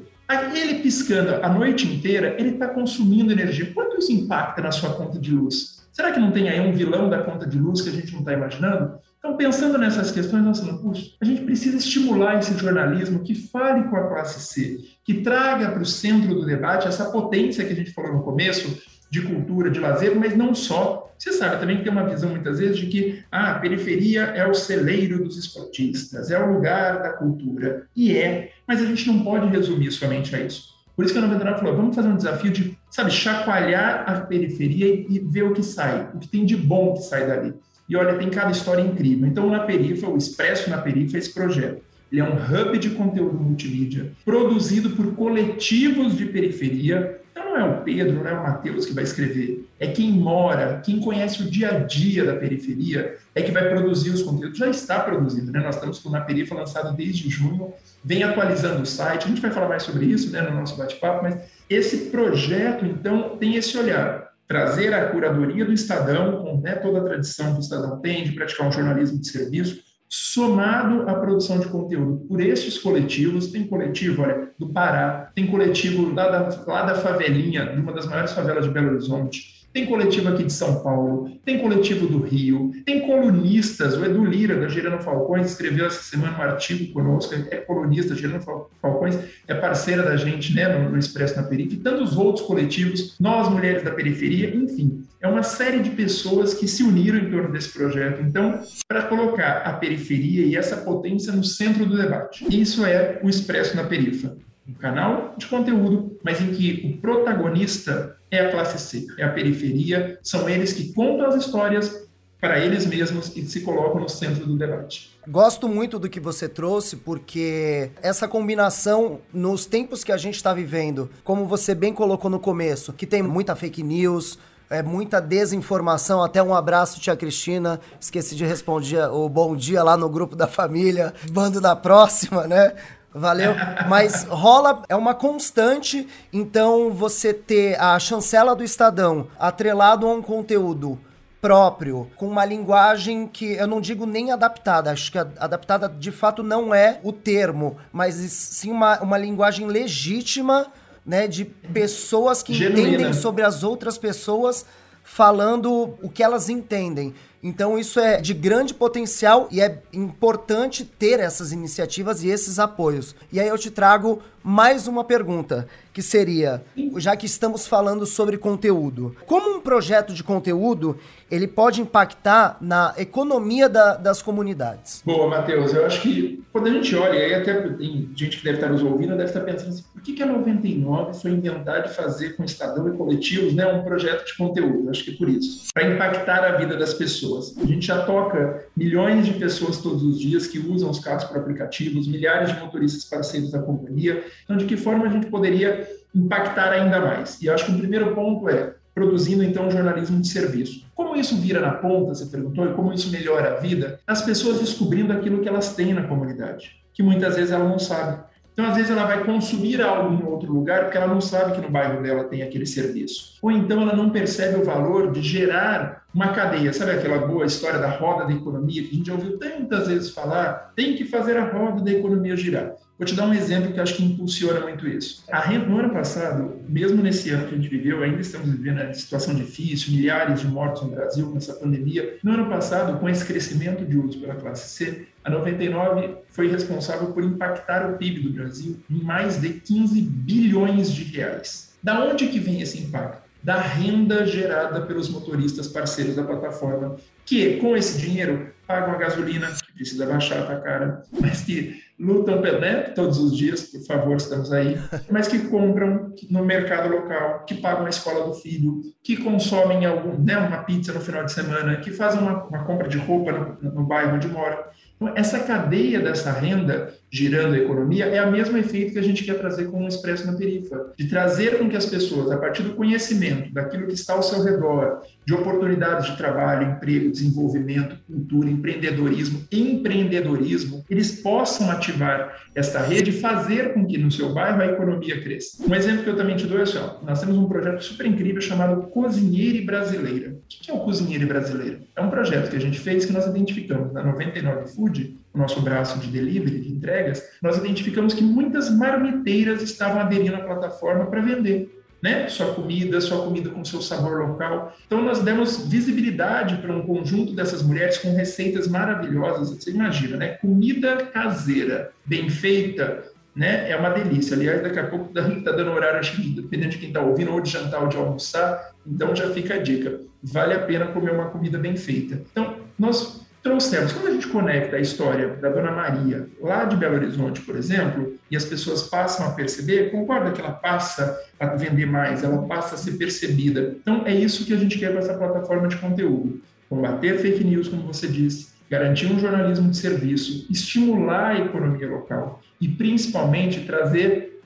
Ele 0.54 0.80
piscando 0.80 1.36
a 1.36 1.48
noite 1.48 1.88
inteira, 1.88 2.36
ele 2.38 2.50
está 2.50 2.68
consumindo 2.68 3.32
energia. 3.32 3.72
Quanto 3.74 4.00
isso 4.00 4.12
impacta 4.12 4.62
na 4.62 4.72
sua 4.72 4.94
conta 4.96 5.20
de 5.20 5.32
luz? 5.32 5.84
Será 5.94 6.12
que 6.12 6.20
não 6.20 6.32
tem 6.32 6.50
aí 6.50 6.60
um 6.60 6.74
vilão 6.74 7.10
da 7.10 7.22
conta 7.22 7.48
de 7.48 7.58
luz 7.58 7.82
que 7.82 7.90
a 7.90 7.94
gente 7.94 8.12
não 8.12 8.20
está 8.20 8.34
imaginando? 8.34 8.98
Então, 9.24 9.38
pensando 9.38 9.78
nessas 9.78 10.12
questões, 10.12 10.44
nós 10.44 10.60
falamos, 10.60 10.82
puxa, 10.82 11.12
a 11.22 11.24
gente 11.24 11.44
precisa 11.44 11.78
estimular 11.78 12.40
esse 12.40 12.58
jornalismo 12.58 13.24
que 13.24 13.34
fale 13.34 13.86
com 13.86 13.96
a 13.96 14.10
classe 14.10 14.42
C, 14.42 14.80
que 15.02 15.22
traga 15.22 15.72
para 15.72 15.82
o 15.82 15.86
centro 15.86 16.36
do 16.36 16.46
debate 16.46 16.90
essa 16.90 17.10
potência 17.10 17.64
que 17.64 17.72
a 17.72 17.76
gente 17.76 17.94
falou 17.94 18.12
no 18.12 18.22
começo, 18.22 18.84
de 19.10 19.22
cultura, 19.22 19.70
de 19.70 19.80
lazer, 19.80 20.14
mas 20.14 20.36
não 20.36 20.54
só. 20.54 21.10
Você 21.18 21.32
sabe 21.32 21.58
também 21.58 21.78
que 21.78 21.84
tem 21.84 21.92
uma 21.92 22.10
visão 22.10 22.32
muitas 22.32 22.60
vezes 22.60 22.78
de 22.78 22.88
que 22.88 23.24
ah, 23.32 23.52
a 23.52 23.60
periferia 23.60 24.24
é 24.24 24.46
o 24.46 24.54
celeiro 24.54 25.24
dos 25.24 25.38
esportistas, 25.38 26.30
é 26.30 26.38
o 26.38 26.52
lugar 26.52 27.02
da 27.02 27.14
cultura. 27.14 27.88
E 27.96 28.18
é, 28.18 28.52
mas 28.68 28.82
a 28.82 28.86
gente 28.86 29.08
não 29.08 29.24
pode 29.24 29.48
resumir 29.48 29.90
somente 29.94 30.36
a 30.36 30.42
isso. 30.42 30.74
Por 30.98 31.06
isso 31.06 31.14
que 31.14 31.20
a 31.20 31.22
99 31.22 31.60
falou, 31.60 31.78
vamos 31.78 31.96
fazer 31.96 32.10
um 32.10 32.18
desafio 32.18 32.52
de, 32.52 32.78
sabe, 32.92 33.10
chacoalhar 33.10 34.04
a 34.06 34.20
periferia 34.20 35.06
e, 35.10 35.20
ver 35.20 35.44
o 35.44 35.54
que 35.54 35.64
sai, 35.64 36.10
o 36.14 36.20
que 36.20 36.28
tem 36.28 36.44
de 36.46 36.58
bom 36.58 36.94
que 36.94 37.04
sai 37.04 37.26
dali. 37.26 37.54
E 37.88 37.96
olha, 37.96 38.18
tem 38.18 38.30
cada 38.30 38.52
história 38.52 38.82
incrível. 38.82 39.28
Então, 39.28 39.50
na 39.50 39.60
Perifa, 39.62 40.08
o 40.08 40.18
Expresso 40.18 40.70
na 40.70 40.78
Perifa 40.78 41.18
é 41.18 41.20
esse 41.20 41.34
projeto. 41.34 41.82
Ele 42.12 42.22
é 42.22 42.24
um 42.24 42.36
hub 42.36 42.78
de 42.78 42.92
conteúdo 42.92 43.40
multimídia, 43.40 44.12
produzido 44.24 44.92
por 44.92 45.16
coletivos 45.16 46.16
de 46.16 46.28
periferia, 46.28 47.20
então 47.32 47.46
não 47.46 47.58
é 47.58 47.64
o 47.64 47.82
Pedro, 47.82 48.24
não 48.24 48.28
é 48.28 48.34
o 48.34 48.44
Matheus 48.44 48.86
que 48.86 48.94
vai 48.94 49.04
escrever, 49.04 49.68
é 49.80 49.88
quem 49.88 50.12
mora, 50.12 50.80
quem 50.86 51.00
conhece 51.00 51.42
o 51.42 51.50
dia 51.50 51.72
a 51.72 51.80
dia 51.80 52.24
da 52.24 52.36
periferia, 52.36 53.18
é 53.34 53.42
que 53.42 53.52
vai 53.52 53.68
produzir 53.68 54.12
os 54.12 54.22
conteúdos. 54.22 54.60
Já 54.60 54.70
está 54.70 55.00
produzindo, 55.00 55.52
né? 55.52 55.60
Nós 55.60 55.74
estamos 55.74 55.98
com 55.98 56.16
a 56.16 56.22
Perifa 56.22 56.54
lançado 56.54 56.96
desde 56.96 57.28
junho, 57.28 57.74
vem 58.06 58.22
atualizando 58.22 58.84
o 58.84 58.86
site, 58.86 59.26
a 59.26 59.28
gente 59.28 59.42
vai 59.42 59.50
falar 59.50 59.70
mais 59.70 59.82
sobre 59.82 60.06
isso 60.06 60.32
né, 60.32 60.42
no 60.42 60.56
nosso 60.56 60.78
bate-papo, 60.78 61.24
mas 61.24 61.42
esse 61.68 62.12
projeto, 62.12 62.86
então, 62.86 63.38
tem 63.38 63.56
esse 63.56 63.76
olhar, 63.76 64.33
trazer 64.48 64.94
a 64.94 65.10
curadoria 65.10 65.66
do 65.66 65.74
Estadão, 65.74 66.44
com 66.44 66.62
né, 66.62 66.76
toda 66.76 67.00
a 67.00 67.04
tradição 67.04 67.54
que 67.54 67.60
o 67.60 67.62
Estadão 67.62 68.00
tem 68.00 68.24
de 68.24 68.34
praticar 68.34 68.68
um 68.68 68.72
jornalismo 68.72 69.20
de 69.20 69.28
serviço, 69.28 69.82
somado 70.08 71.10
à 71.10 71.16
produção 71.16 71.60
de 71.60 71.68
conteúdo 71.68 72.26
por 72.28 72.40
estes 72.40 72.78
coletivos, 72.78 73.48
tem 73.48 73.66
coletivo 73.66 74.22
olha, 74.22 74.52
do 74.60 74.70
Pará, 74.70 75.32
tem 75.34 75.48
coletivo 75.48 76.14
lá 76.14 76.30
da, 76.30 76.64
lá 76.68 76.84
da 76.84 76.96
favelinha, 76.96 77.66
de 77.66 77.80
uma 77.80 77.92
das 77.92 78.06
maiores 78.06 78.32
favelas 78.32 78.66
de 78.66 78.72
Belo 78.72 78.92
Horizonte, 78.92 79.63
tem 79.74 79.88
coletivo 79.88 80.30
aqui 80.30 80.44
de 80.44 80.54
São 80.54 80.82
Paulo, 80.84 81.32
tem 81.44 81.60
coletivo 81.60 82.06
do 82.06 82.20
Rio, 82.20 82.72
tem 82.86 83.02
colunistas. 83.02 83.98
O 83.98 84.06
Edu 84.06 84.24
Lira, 84.24 84.60
da 84.60 84.68
Gerando 84.68 85.02
Falcões, 85.02 85.48
escreveu 85.48 85.88
essa 85.88 86.04
semana 86.04 86.38
um 86.38 86.42
artigo 86.42 86.94
conosco, 86.94 87.34
é 87.34 87.58
colunista, 87.58 88.16
Gerando 88.16 88.46
Falcões, 88.80 89.18
é 89.48 89.56
parceira 89.56 90.04
da 90.04 90.16
gente 90.16 90.54
né, 90.54 90.68
no, 90.78 90.98
Expresso 90.98 91.36
na 91.36 91.44
Periferia, 91.44 91.80
e 91.80 91.84
tantos 91.84 92.16
outros 92.16 92.46
coletivos, 92.46 93.16
nós, 93.20 93.50
mulheres 93.50 93.84
da 93.84 93.92
periferia, 93.92 94.56
enfim. 94.56 95.04
É 95.20 95.28
uma 95.28 95.42
série 95.42 95.80
de 95.80 95.90
pessoas 95.92 96.54
que 96.54 96.68
se 96.68 96.84
uniram 96.84 97.18
em 97.18 97.32
torno 97.32 97.52
desse 97.52 97.70
projeto. 97.70 98.22
Então, 98.22 98.62
para 98.88 99.04
colocar 99.04 99.64
a 99.66 99.74
periferia 99.74 100.46
e 100.46 100.56
essa 100.56 100.78
potência 100.78 101.32
no 101.32 101.44
centro 101.44 101.86
do 101.86 101.98
debate. 101.98 102.46
Isso 102.50 102.86
é 102.86 103.20
o 103.24 103.30
Expresso 103.30 103.76
na 103.76 103.86
Perifa 103.86 104.36
um 104.68 104.74
canal 104.74 105.36
de 105.38 105.46
conteúdo, 105.48 106.18
mas 106.24 106.40
em 106.40 106.54
que 106.54 106.88
o 106.88 107.02
protagonista 107.02 108.16
é 108.36 108.48
a 108.48 108.52
classe 108.52 108.80
C, 108.80 109.08
é 109.18 109.24
a 109.24 109.30
periferia, 109.30 110.20
são 110.22 110.50
eles 110.50 110.74
que 110.74 110.92
contam 110.94 111.28
as 111.28 111.36
histórias 111.36 112.04
para 112.40 112.60
eles 112.60 112.86
mesmos 112.86 113.32
e 113.38 113.46
se 113.46 113.62
colocam 113.62 114.02
no 114.02 114.10
centro 114.10 114.46
do 114.46 114.58
debate. 114.58 115.18
Gosto 115.26 115.70
muito 115.70 115.98
do 115.98 116.10
que 116.10 116.20
você 116.20 116.50
trouxe, 116.50 116.98
porque 116.98 117.92
essa 118.02 118.28
combinação, 118.28 119.22
nos 119.34 119.66
tempos 119.66 120.04
que 120.04 120.12
a 120.12 120.18
gente 120.18 120.36
está 120.36 120.54
vivendo, 120.54 121.10
como 121.24 121.48
você 121.48 121.74
bem 121.74 121.94
colocou 121.94 122.30
no 122.30 122.40
começo, 122.40 122.92
que 122.92 123.08
tem 123.08 123.22
muita 123.22 123.56
fake 123.56 123.82
news, 123.82 124.38
é 124.70 124.82
muita 124.82 125.22
desinformação. 125.22 126.24
Até 126.24 126.42
um 126.42 126.54
abraço, 126.54 127.00
tia 127.00 127.16
Cristina. 127.16 127.80
Esqueci 128.00 128.36
de 128.36 128.44
responder 128.44 129.08
o 129.12 129.30
bom 129.30 129.56
dia 129.56 129.84
lá 129.84 129.96
no 129.96 130.10
grupo 130.10 130.36
da 130.36 130.48
família. 130.48 131.14
Bando 131.32 131.62
da 131.62 131.76
próxima, 131.76 132.48
né? 132.48 132.74
Valeu. 133.14 133.54
Mas 133.88 134.24
rola, 134.24 134.84
é 134.90 134.96
uma 134.96 135.14
constante, 135.14 136.08
então 136.32 136.92
você 136.92 137.34
ter 137.34 137.80
a 137.80 137.98
chancela 138.00 138.56
do 138.56 138.64
Estadão 138.64 139.28
atrelado 139.40 140.08
a 140.08 140.14
um 140.14 140.22
conteúdo 140.22 141.00
próprio, 141.40 142.10
com 142.16 142.26
uma 142.26 142.46
linguagem 142.46 143.28
que 143.28 143.54
eu 143.56 143.68
não 143.68 143.82
digo 143.82 144.06
nem 144.06 144.32
adaptada, 144.32 144.92
acho 144.92 145.12
que 145.12 145.18
adaptada 145.18 145.90
de 145.90 146.10
fato 146.10 146.42
não 146.42 146.74
é 146.74 147.02
o 147.04 147.12
termo, 147.12 147.76
mas 147.92 148.16
sim 148.16 148.72
uma, 148.72 149.02
uma 149.02 149.18
linguagem 149.18 149.68
legítima, 149.68 150.68
né, 151.06 151.28
de 151.28 151.44
pessoas 151.44 152.42
que 152.42 152.54
Genuína. 152.54 152.88
entendem 152.88 153.14
sobre 153.14 153.44
as 153.44 153.62
outras 153.62 153.98
pessoas 153.98 154.66
falando 155.04 155.98
o 156.02 156.10
que 156.10 156.24
elas 156.24 156.48
entendem. 156.48 157.14
Então 157.44 157.78
isso 157.78 158.00
é 158.00 158.22
de 158.22 158.34
grande 158.34 158.74
potencial 158.74 159.50
e 159.52 159.60
é 159.60 159.82
importante 159.92 160.86
ter 160.86 161.20
essas 161.20 161.52
iniciativas 161.52 162.24
e 162.24 162.30
esses 162.30 162.58
apoios. 162.58 163.14
E 163.34 163.40
aí 163.40 163.50
eu 163.50 163.58
te 163.58 163.70
trago 163.70 164.22
mais 164.44 164.88
uma 164.88 165.04
pergunta, 165.04 165.68
que 165.94 166.02
seria, 166.02 166.64
já 166.98 167.16
que 167.16 167.26
estamos 167.26 167.66
falando 167.66 168.06
sobre 168.06 168.38
conteúdo, 168.38 169.16
como 169.26 169.56
um 169.56 169.62
projeto 169.62 170.14
de 170.14 170.24
conteúdo 170.24 170.98
ele 171.32 171.48
pode 171.48 171.82
impactar 171.82 172.58
na 172.62 172.94
economia 172.98 173.70
da, 173.70 173.96
das 173.96 174.22
comunidades? 174.22 175.02
Boa, 175.06 175.28
Matheus, 175.28 175.74
eu 175.74 175.86
acho 175.86 176.02
que 176.02 176.44
quando 176.52 176.68
a 176.68 176.72
gente 176.72 176.96
olha, 176.96 177.20
aí 177.20 177.34
até 177.34 177.54
tem 177.70 178.12
gente 178.16 178.38
que 178.38 178.44
deve 178.44 178.58
estar 178.58 178.70
nos 178.70 178.84
ouvindo, 178.84 179.12
deve 179.12 179.26
estar 179.30 179.40
pensando 179.42 179.70
assim, 179.70 179.84
por 179.94 180.02
que, 180.04 180.14
que 180.14 180.22
a 180.22 180.28
99 180.28 181.14
foi 181.20 181.32
inventar 181.32 181.84
de 181.84 181.94
fazer 181.94 182.36
com 182.36 182.44
Estadão 182.44 182.88
e 182.94 182.98
coletivos 182.98 183.56
né, 183.56 183.66
um 183.66 183.84
projeto 183.84 184.26
de 184.26 184.38
conteúdo? 184.38 184.90
Acho 184.90 185.06
que 185.06 185.12
é 185.12 185.18
por 185.18 185.30
isso, 185.30 185.68
para 185.74 185.88
impactar 185.88 186.44
a 186.44 186.58
vida 186.58 186.78
das 186.78 186.94
pessoas. 186.94 187.33
A 187.40 187.66
gente 187.66 187.88
já 187.88 188.04
toca 188.04 188.66
milhões 188.76 189.26
de 189.26 189.34
pessoas 189.34 189.78
todos 189.78 190.04
os 190.04 190.20
dias 190.20 190.48
que 190.48 190.60
usam 190.60 190.90
os 190.90 191.00
carros 191.00 191.24
por 191.26 191.38
aplicativos, 191.38 192.08
milhares 192.08 192.54
de 192.54 192.60
motoristas 192.60 193.06
parceiros 193.06 193.52
da 193.52 193.60
companhia, 193.60 194.24
então, 194.44 194.58
de 194.58 194.66
que 194.66 194.78
forma 194.78 195.06
a 195.06 195.10
gente 195.10 195.28
poderia 195.28 195.88
impactar 196.14 196.72
ainda 196.72 197.00
mais? 197.00 197.42
E 197.42 197.50
acho 197.50 197.66
que 197.66 197.72
o 197.72 197.78
primeiro 197.78 198.14
ponto 198.14 198.48
é 198.50 198.76
produzindo 198.94 199.44
então 199.44 199.72
jornalismo 199.72 200.22
de 200.22 200.28
serviço. 200.28 200.86
Como 200.94 201.16
isso 201.16 201.36
vira 201.36 201.60
na 201.60 201.72
ponta, 201.72 202.14
você 202.14 202.26
perguntou, 202.28 202.66
e 202.66 202.74
como 202.74 202.94
isso 202.94 203.10
melhora 203.10 203.54
a 203.54 203.60
vida? 203.60 204.00
As 204.06 204.22
pessoas 204.22 204.60
descobrindo 204.60 205.12
aquilo 205.12 205.42
que 205.42 205.50
elas 205.50 205.76
têm 205.76 205.94
na 205.94 206.04
comunidade, 206.04 206.78
que 206.94 207.02
muitas 207.02 207.36
vezes 207.36 207.52
elas 207.52 207.68
não 207.68 207.80
sabem. 207.80 208.20
Então, 208.54 208.66
às 208.66 208.76
vezes, 208.76 208.92
ela 208.92 209.06
vai 209.06 209.24
consumir 209.24 209.82
algo 209.82 210.14
em 210.14 210.26
outro 210.26 210.54
lugar 210.54 210.84
porque 210.84 210.98
ela 210.98 211.08
não 211.08 211.20
sabe 211.20 211.54
que 211.54 211.62
no 211.62 211.72
bairro 211.72 212.04
dela 212.04 212.26
tem 212.26 212.44
aquele 212.44 212.68
serviço. 212.68 213.34
Ou 213.42 213.52
então 213.52 213.82
ela 213.82 213.96
não 213.96 214.12
percebe 214.12 214.62
o 214.62 214.64
valor 214.64 215.12
de 215.12 215.22
gerar 215.22 216.04
uma 216.14 216.30
cadeia. 216.30 216.72
Sabe 216.72 216.92
aquela 216.92 217.18
boa 217.26 217.46
história 217.46 217.80
da 217.80 217.90
roda 217.90 218.26
da 218.26 218.32
economia 218.32 218.84
que 218.84 218.90
a 218.90 218.94
gente 218.94 219.08
já 219.08 219.14
ouviu 219.14 219.40
tantas 219.40 219.88
vezes 219.88 220.12
falar? 220.12 220.72
Tem 220.76 220.96
que 220.96 221.04
fazer 221.04 221.36
a 221.36 221.52
roda 221.52 221.84
da 221.84 221.92
economia 221.92 222.38
girar. 222.38 222.76
Vou 222.98 223.08
te 223.08 223.16
dar 223.16 223.28
um 223.28 223.34
exemplo 223.34 223.74
que 223.74 223.80
acho 223.80 223.96
que 223.96 224.04
impulsiona 224.04 224.60
muito 224.62 224.88
isso. 224.88 225.24
A 225.32 225.40
renda, 225.40 225.66
no 225.66 225.80
ano 225.80 225.92
passado, 225.92 226.62
mesmo 226.70 227.02
nesse 227.02 227.32
ano 227.32 227.48
que 227.48 227.56
a 227.56 227.58
gente 227.58 227.68
viveu, 227.68 228.04
ainda 228.04 228.22
estamos 228.22 228.50
vivendo 228.50 228.82
uma 228.82 228.94
situação 228.94 229.34
difícil, 229.34 229.94
milhares 229.94 230.42
de 230.42 230.48
mortos 230.48 230.84
no 230.84 230.90
Brasil 230.90 231.32
nessa 231.34 231.54
pandemia. 231.56 232.18
No 232.24 232.34
ano 232.34 232.48
passado, 232.48 233.00
com 233.00 233.10
esse 233.10 233.26
crescimento 233.26 233.84
de 233.84 233.98
uso 233.98 234.20
pela 234.20 234.36
classe 234.36 234.70
C, 234.70 235.08
a 235.24 235.30
99 235.30 236.18
foi 236.30 236.48
responsável 236.48 237.08
por 237.08 237.24
impactar 237.24 237.90
o 237.90 237.98
PIB 237.98 238.22
do 238.22 238.34
Brasil 238.34 238.80
em 238.90 239.02
mais 239.02 239.42
de 239.42 239.50
15 239.50 240.00
bilhões 240.00 240.92
de 240.92 241.04
reais. 241.04 241.74
Da 241.82 242.00
onde 242.06 242.28
que 242.28 242.40
vem 242.40 242.62
esse 242.62 242.80
impacto? 242.80 243.24
Da 243.42 243.60
renda 243.60 244.26
gerada 244.26 244.82
pelos 244.82 245.10
motoristas 245.10 245.68
parceiros 245.68 246.16
da 246.16 246.24
plataforma, 246.24 246.96
que 247.26 247.58
com 247.58 247.76
esse 247.76 248.00
dinheiro 248.00 248.54
pagam 248.66 248.94
a 248.94 248.98
gasolina, 248.98 249.48
que 249.48 249.74
precisa 249.74 250.06
baixar, 250.06 250.48
tá 250.48 250.60
cara, 250.62 251.04
mas 251.20 251.42
que 251.42 251.83
lutam 252.04 252.42
né, 252.42 252.82
todos 252.96 253.18
os 253.18 253.36
dias, 253.36 253.64
por 253.64 253.82
favor, 253.86 254.18
estamos 254.18 254.52
aí, 254.52 254.78
mas 255.10 255.28
que 255.28 255.40
compram 255.48 256.14
no 256.30 256.44
mercado 256.44 256.90
local, 256.90 257.46
que 257.46 257.56
pagam 257.56 257.86
a 257.86 257.90
escola 257.90 258.26
do 258.26 258.34
filho, 258.34 258.82
que 259.02 259.18
consomem 259.18 259.86
algum, 259.86 260.22
né, 260.22 260.38
uma 260.38 260.64
pizza 260.64 260.92
no 260.92 261.00
final 261.00 261.24
de 261.24 261.32
semana, 261.32 261.78
que 261.78 261.92
fazem 261.92 262.22
uma, 262.22 262.44
uma 262.44 262.66
compra 262.66 262.88
de 262.88 262.98
roupa 262.98 263.32
no, 263.32 263.72
no 263.72 263.86
bairro 263.86 264.16
onde 264.16 264.28
moram. 264.28 264.58
Então, 265.04 265.18
essa 265.18 265.40
cadeia 265.40 266.00
dessa 266.00 266.32
renda 266.32 266.94
girando 267.12 267.54
a 267.54 267.58
economia 267.60 268.06
é 268.06 268.26
o 268.26 268.32
mesmo 268.32 268.58
efeito 268.58 268.94
que 268.94 269.00
a 269.00 269.04
gente 269.04 269.24
quer 269.24 269.38
trazer 269.38 269.66
com 269.66 269.84
o 269.84 269.88
Expresso 269.88 270.26
na 270.26 270.34
Perifa, 270.34 270.94
de 270.98 271.08
trazer 271.08 271.60
com 271.60 271.70
que 271.70 271.78
as 271.78 271.86
pessoas, 271.86 272.32
a 272.32 272.38
partir 272.38 272.64
do 272.64 272.74
conhecimento, 272.74 273.54
daquilo 273.54 273.86
que 273.86 273.94
está 273.94 274.14
ao 274.14 274.24
seu 274.24 274.42
redor, 274.42 275.02
de 275.26 275.34
oportunidades 275.34 276.10
de 276.10 276.18
trabalho, 276.18 276.72
emprego, 276.72 277.12
desenvolvimento, 277.12 277.98
cultura, 278.08 278.50
empreendedorismo, 278.50 279.44
empreendedorismo, 279.52 280.84
eles 280.90 281.22
possam 281.22 281.70
ativar 281.70 282.42
esta 282.56 282.80
rede 282.80 283.12
e 283.12 283.20
fazer 283.20 283.74
com 283.74 283.86
que 283.86 283.98
no 283.98 284.12
seu 284.12 284.34
bairro 284.34 284.62
a 284.62 284.66
economia 284.66 285.22
cresça. 285.22 285.64
Um 285.68 285.76
exemplo 285.76 286.04
que 286.04 286.10
eu 286.10 286.18
também 286.18 286.36
te 286.36 286.48
dou 286.48 286.58
é 286.58 286.64
assim, 286.64 286.80
ó, 286.80 287.06
nós 287.06 287.20
temos 287.20 287.38
um 287.38 287.48
projeto 287.48 287.84
super 287.84 288.08
incrível 288.08 288.42
chamado 288.42 288.88
Cozinheira 288.88 289.64
Brasileira. 289.64 290.36
O 290.60 290.64
que 290.64 290.72
é 290.72 290.74
o 290.74 290.80
Cozinheira 290.80 291.26
Brasileira? 291.26 291.82
É 291.96 292.02
um 292.02 292.10
projeto 292.10 292.50
que 292.50 292.56
a 292.56 292.62
gente 292.62 292.80
fez 292.80 293.06
que 293.06 293.14
nós 293.14 293.26
identificamos 293.26 293.94
na 293.94 294.04
99 294.04 294.68
Food, 294.68 295.18
o 295.34 295.38
nosso 295.38 295.62
braço 295.62 296.00
de 296.00 296.08
delivery, 296.08 296.60
de 296.60 296.72
entregas, 296.72 297.24
nós 297.42 297.58
identificamos 297.58 298.14
que 298.14 298.24
muitas 298.24 298.70
marmiteiras 298.70 299.62
estavam 299.62 300.00
aderindo 300.00 300.36
à 300.36 300.42
plataforma 300.42 301.06
para 301.08 301.22
vender 301.22 301.84
né? 302.04 302.28
Sua 302.28 302.54
comida, 302.54 303.00
sua 303.00 303.24
comida 303.24 303.50
com 303.50 303.64
seu 303.64 303.82
sabor 303.82 304.28
local. 304.28 304.76
Então 304.86 305.02
nós 305.02 305.22
demos 305.22 305.66
visibilidade 305.70 306.58
para 306.58 306.76
um 306.76 306.82
conjunto 306.82 307.34
dessas 307.34 307.64
mulheres 307.64 307.98
com 307.98 308.14
receitas 308.14 308.68
maravilhosas. 308.68 309.52
Você 309.52 309.72
imagina, 309.72 310.18
né? 310.18 310.28
Comida 310.42 310.98
caseira, 310.98 311.94
bem 312.06 312.30
feita, 312.30 313.06
né? 313.36 313.70
É 313.70 313.76
uma 313.76 313.90
delícia. 313.90 314.36
Aliás, 314.36 314.62
daqui 314.62 314.80
a 314.80 314.88
pouco 314.88 315.08
está 315.18 315.52
dando 315.52 315.72
horário, 315.72 316.00
acho 316.00 316.16
que 316.16 316.30
dependendo 316.30 316.70
de 316.70 316.78
quem 316.78 316.90
está 316.90 317.02
ouvindo, 317.02 317.32
ou 317.32 317.42
de 317.42 317.50
jantar 317.50 317.82
ou 317.82 317.88
de 317.88 317.98
almoçar. 317.98 318.72
Então 318.86 319.16
já 319.16 319.30
fica 319.32 319.56
a 319.56 319.58
dica. 319.58 320.00
Vale 320.22 320.54
a 320.54 320.60
pena 320.60 320.88
comer 320.88 321.12
uma 321.12 321.30
comida 321.30 321.58
bem 321.58 321.76
feita. 321.76 322.22
Então, 322.32 322.56
nós 322.78 323.24
trouxemos. 323.44 323.92
Quando 323.92 324.08
a 324.08 324.12
gente 324.12 324.28
conecta 324.28 324.78
a 324.78 324.80
história 324.80 325.36
da 325.36 325.50
Dona 325.50 325.72
Maria, 325.72 326.28
lá 326.42 326.64
de 326.64 326.78
Belo 326.78 326.96
Horizonte, 326.96 327.42
por 327.42 327.58
exemplo, 327.58 328.18
e 328.32 328.38
as 328.38 328.46
pessoas 328.46 328.84
passam 328.84 329.28
a 329.28 329.32
perceber, 329.32 329.92
concorda 329.92 330.32
que 330.32 330.40
ela 330.40 330.54
passa 330.54 331.20
a 331.38 331.48
vender 331.48 331.86
mais, 331.86 332.24
ela 332.24 332.48
passa 332.48 332.76
a 332.76 332.78
ser 332.78 332.94
percebida. 332.94 333.76
Então, 333.82 334.04
é 334.06 334.14
isso 334.16 334.46
que 334.46 334.54
a 334.54 334.58
gente 334.58 334.80
quer 334.80 334.94
com 334.94 335.00
essa 335.00 335.14
plataforma 335.14 335.68
de 335.68 335.76
conteúdo. 335.76 336.42
Combater 336.70 337.20
fake 337.20 337.44
news, 337.44 337.68
como 337.68 337.84
você 337.84 338.08
disse, 338.08 338.53
garantir 338.70 339.08
um 339.08 339.20
jornalismo 339.20 339.70
de 339.70 339.78
serviço, 339.78 340.48
estimular 340.50 341.32
a 341.32 341.40
economia 341.40 341.88
local 341.88 342.42
e, 342.60 342.68
principalmente, 342.68 343.62
trazer 343.66 344.42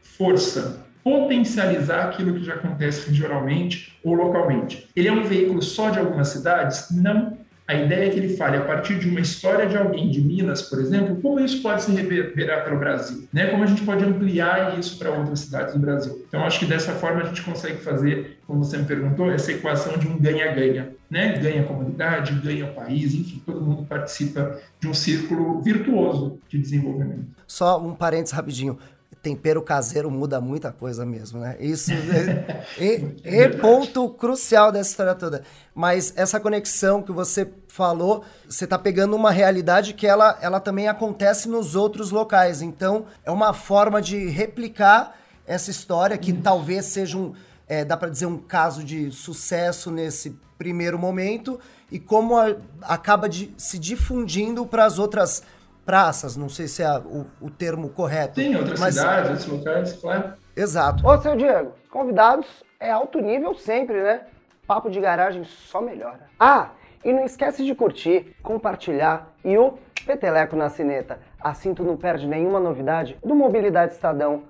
força, 0.00 0.86
potencializar 1.02 2.08
aquilo 2.08 2.34
que 2.34 2.44
já 2.44 2.54
acontece 2.54 3.08
regionalmente 3.08 3.98
ou 4.04 4.14
localmente. 4.14 4.88
Ele 4.94 5.08
é 5.08 5.12
um 5.12 5.24
veículo 5.24 5.60
só 5.62 5.90
de 5.90 5.98
algumas 5.98 6.28
cidades? 6.28 6.88
Não 6.90 7.41
a 7.66 7.74
ideia 7.74 8.06
é 8.06 8.10
que 8.10 8.18
ele 8.18 8.36
fale 8.36 8.56
a 8.56 8.62
partir 8.62 8.98
de 8.98 9.08
uma 9.08 9.20
história 9.20 9.66
de 9.66 9.76
alguém 9.76 10.10
de 10.10 10.20
Minas, 10.20 10.62
por 10.62 10.80
exemplo, 10.80 11.16
como 11.22 11.40
isso 11.40 11.62
pode 11.62 11.82
se 11.82 11.92
reverberar 11.92 12.64
para 12.64 12.74
o 12.74 12.78
Brasil, 12.78 13.28
né? 13.32 13.46
Como 13.46 13.62
a 13.62 13.66
gente 13.66 13.82
pode 13.82 14.04
ampliar 14.04 14.78
isso 14.78 14.98
para 14.98 15.10
outras 15.10 15.40
cidades 15.40 15.72
do 15.72 15.80
Brasil. 15.80 16.24
Então, 16.28 16.44
acho 16.44 16.58
que 16.58 16.66
dessa 16.66 16.92
forma 16.92 17.22
a 17.22 17.24
gente 17.24 17.42
consegue 17.42 17.78
fazer, 17.78 18.38
como 18.46 18.64
você 18.64 18.76
me 18.76 18.84
perguntou, 18.84 19.30
essa 19.30 19.52
equação 19.52 19.96
de 19.96 20.08
um 20.08 20.18
ganha-ganha, 20.18 20.90
né? 21.08 21.38
Ganha 21.38 21.62
a 21.62 21.64
comunidade, 21.64 22.34
ganha 22.34 22.66
o 22.66 22.74
país, 22.74 23.14
enfim, 23.14 23.40
todo 23.46 23.60
mundo 23.60 23.86
participa 23.86 24.58
de 24.80 24.88
um 24.88 24.94
círculo 24.94 25.60
virtuoso 25.62 26.38
de 26.48 26.58
desenvolvimento. 26.58 27.26
Só 27.46 27.80
um 27.80 27.94
parênteses 27.94 28.34
rapidinho 28.34 28.78
tempero 29.22 29.62
caseiro 29.62 30.10
muda 30.10 30.40
muita 30.40 30.72
coisa 30.72 31.06
mesmo, 31.06 31.38
né? 31.38 31.56
Isso 31.60 31.92
é, 32.12 32.66
é, 32.76 33.42
é, 33.42 33.48
ponto 33.48 34.08
crucial 34.10 34.72
dessa 34.72 34.90
história 34.90 35.14
toda. 35.14 35.44
Mas 35.72 36.12
essa 36.16 36.40
conexão 36.40 37.00
que 37.00 37.12
você 37.12 37.48
falou, 37.68 38.24
você 38.48 38.64
está 38.64 38.78
pegando 38.78 39.14
uma 39.14 39.30
realidade 39.30 39.94
que 39.94 40.06
ela, 40.06 40.36
ela 40.42 40.58
também 40.58 40.88
acontece 40.88 41.48
nos 41.48 41.76
outros 41.76 42.10
locais. 42.10 42.60
Então, 42.60 43.06
é 43.24 43.30
uma 43.30 43.54
forma 43.54 44.02
de 44.02 44.28
replicar 44.28 45.16
essa 45.46 45.70
história 45.70 46.18
que 46.18 46.32
talvez 46.32 46.86
seja 46.86 47.16
um, 47.16 47.32
é, 47.68 47.84
dá 47.84 47.96
para 47.96 48.10
dizer, 48.10 48.26
um 48.26 48.38
caso 48.38 48.82
de 48.82 49.10
sucesso 49.12 49.90
nesse 49.90 50.36
primeiro 50.58 50.98
momento 50.98 51.58
e 51.90 51.98
como 51.98 52.36
a, 52.36 52.56
acaba 52.82 53.28
de, 53.28 53.52
se 53.56 53.78
difundindo 53.78 54.66
para 54.66 54.84
as 54.84 54.98
outras 54.98 55.42
praças, 55.84 56.36
não 56.36 56.48
sei 56.48 56.68
se 56.68 56.82
é 56.82 56.98
o, 56.98 57.26
o 57.40 57.50
termo 57.50 57.88
correto. 57.88 58.34
Tem 58.34 58.56
outras 58.56 58.80
mas... 58.80 58.94
cidades, 58.94 59.30
outros 59.30 59.46
locais, 59.46 59.92
claro. 59.94 60.32
Exato. 60.56 61.06
Ô, 61.06 61.18
seu 61.20 61.36
Diego, 61.36 61.72
convidados 61.90 62.46
é 62.78 62.90
alto 62.90 63.20
nível 63.20 63.54
sempre, 63.54 64.02
né? 64.02 64.22
Papo 64.66 64.90
de 64.90 65.00
garagem 65.00 65.44
só 65.44 65.80
melhora. 65.80 66.28
Ah, 66.38 66.70
e 67.04 67.12
não 67.12 67.24
esquece 67.24 67.64
de 67.64 67.74
curtir, 67.74 68.34
compartilhar 68.42 69.32
e 69.44 69.56
o 69.58 69.78
peteleco 70.06 70.56
na 70.56 70.68
cineta. 70.68 71.18
Assim 71.40 71.74
tu 71.74 71.82
não 71.82 71.96
perde 71.96 72.26
nenhuma 72.26 72.60
novidade 72.60 73.18
do 73.24 73.34
Mobilidade 73.34 73.92
Estadão. 73.92 74.44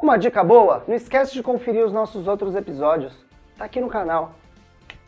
Uma 0.00 0.16
dica 0.16 0.42
boa, 0.44 0.84
não 0.86 0.94
esquece 0.94 1.32
de 1.32 1.42
conferir 1.42 1.84
os 1.84 1.92
nossos 1.92 2.26
outros 2.26 2.54
episódios. 2.54 3.26
Tá 3.56 3.64
aqui 3.64 3.80
no 3.80 3.88
canal. 3.88 4.32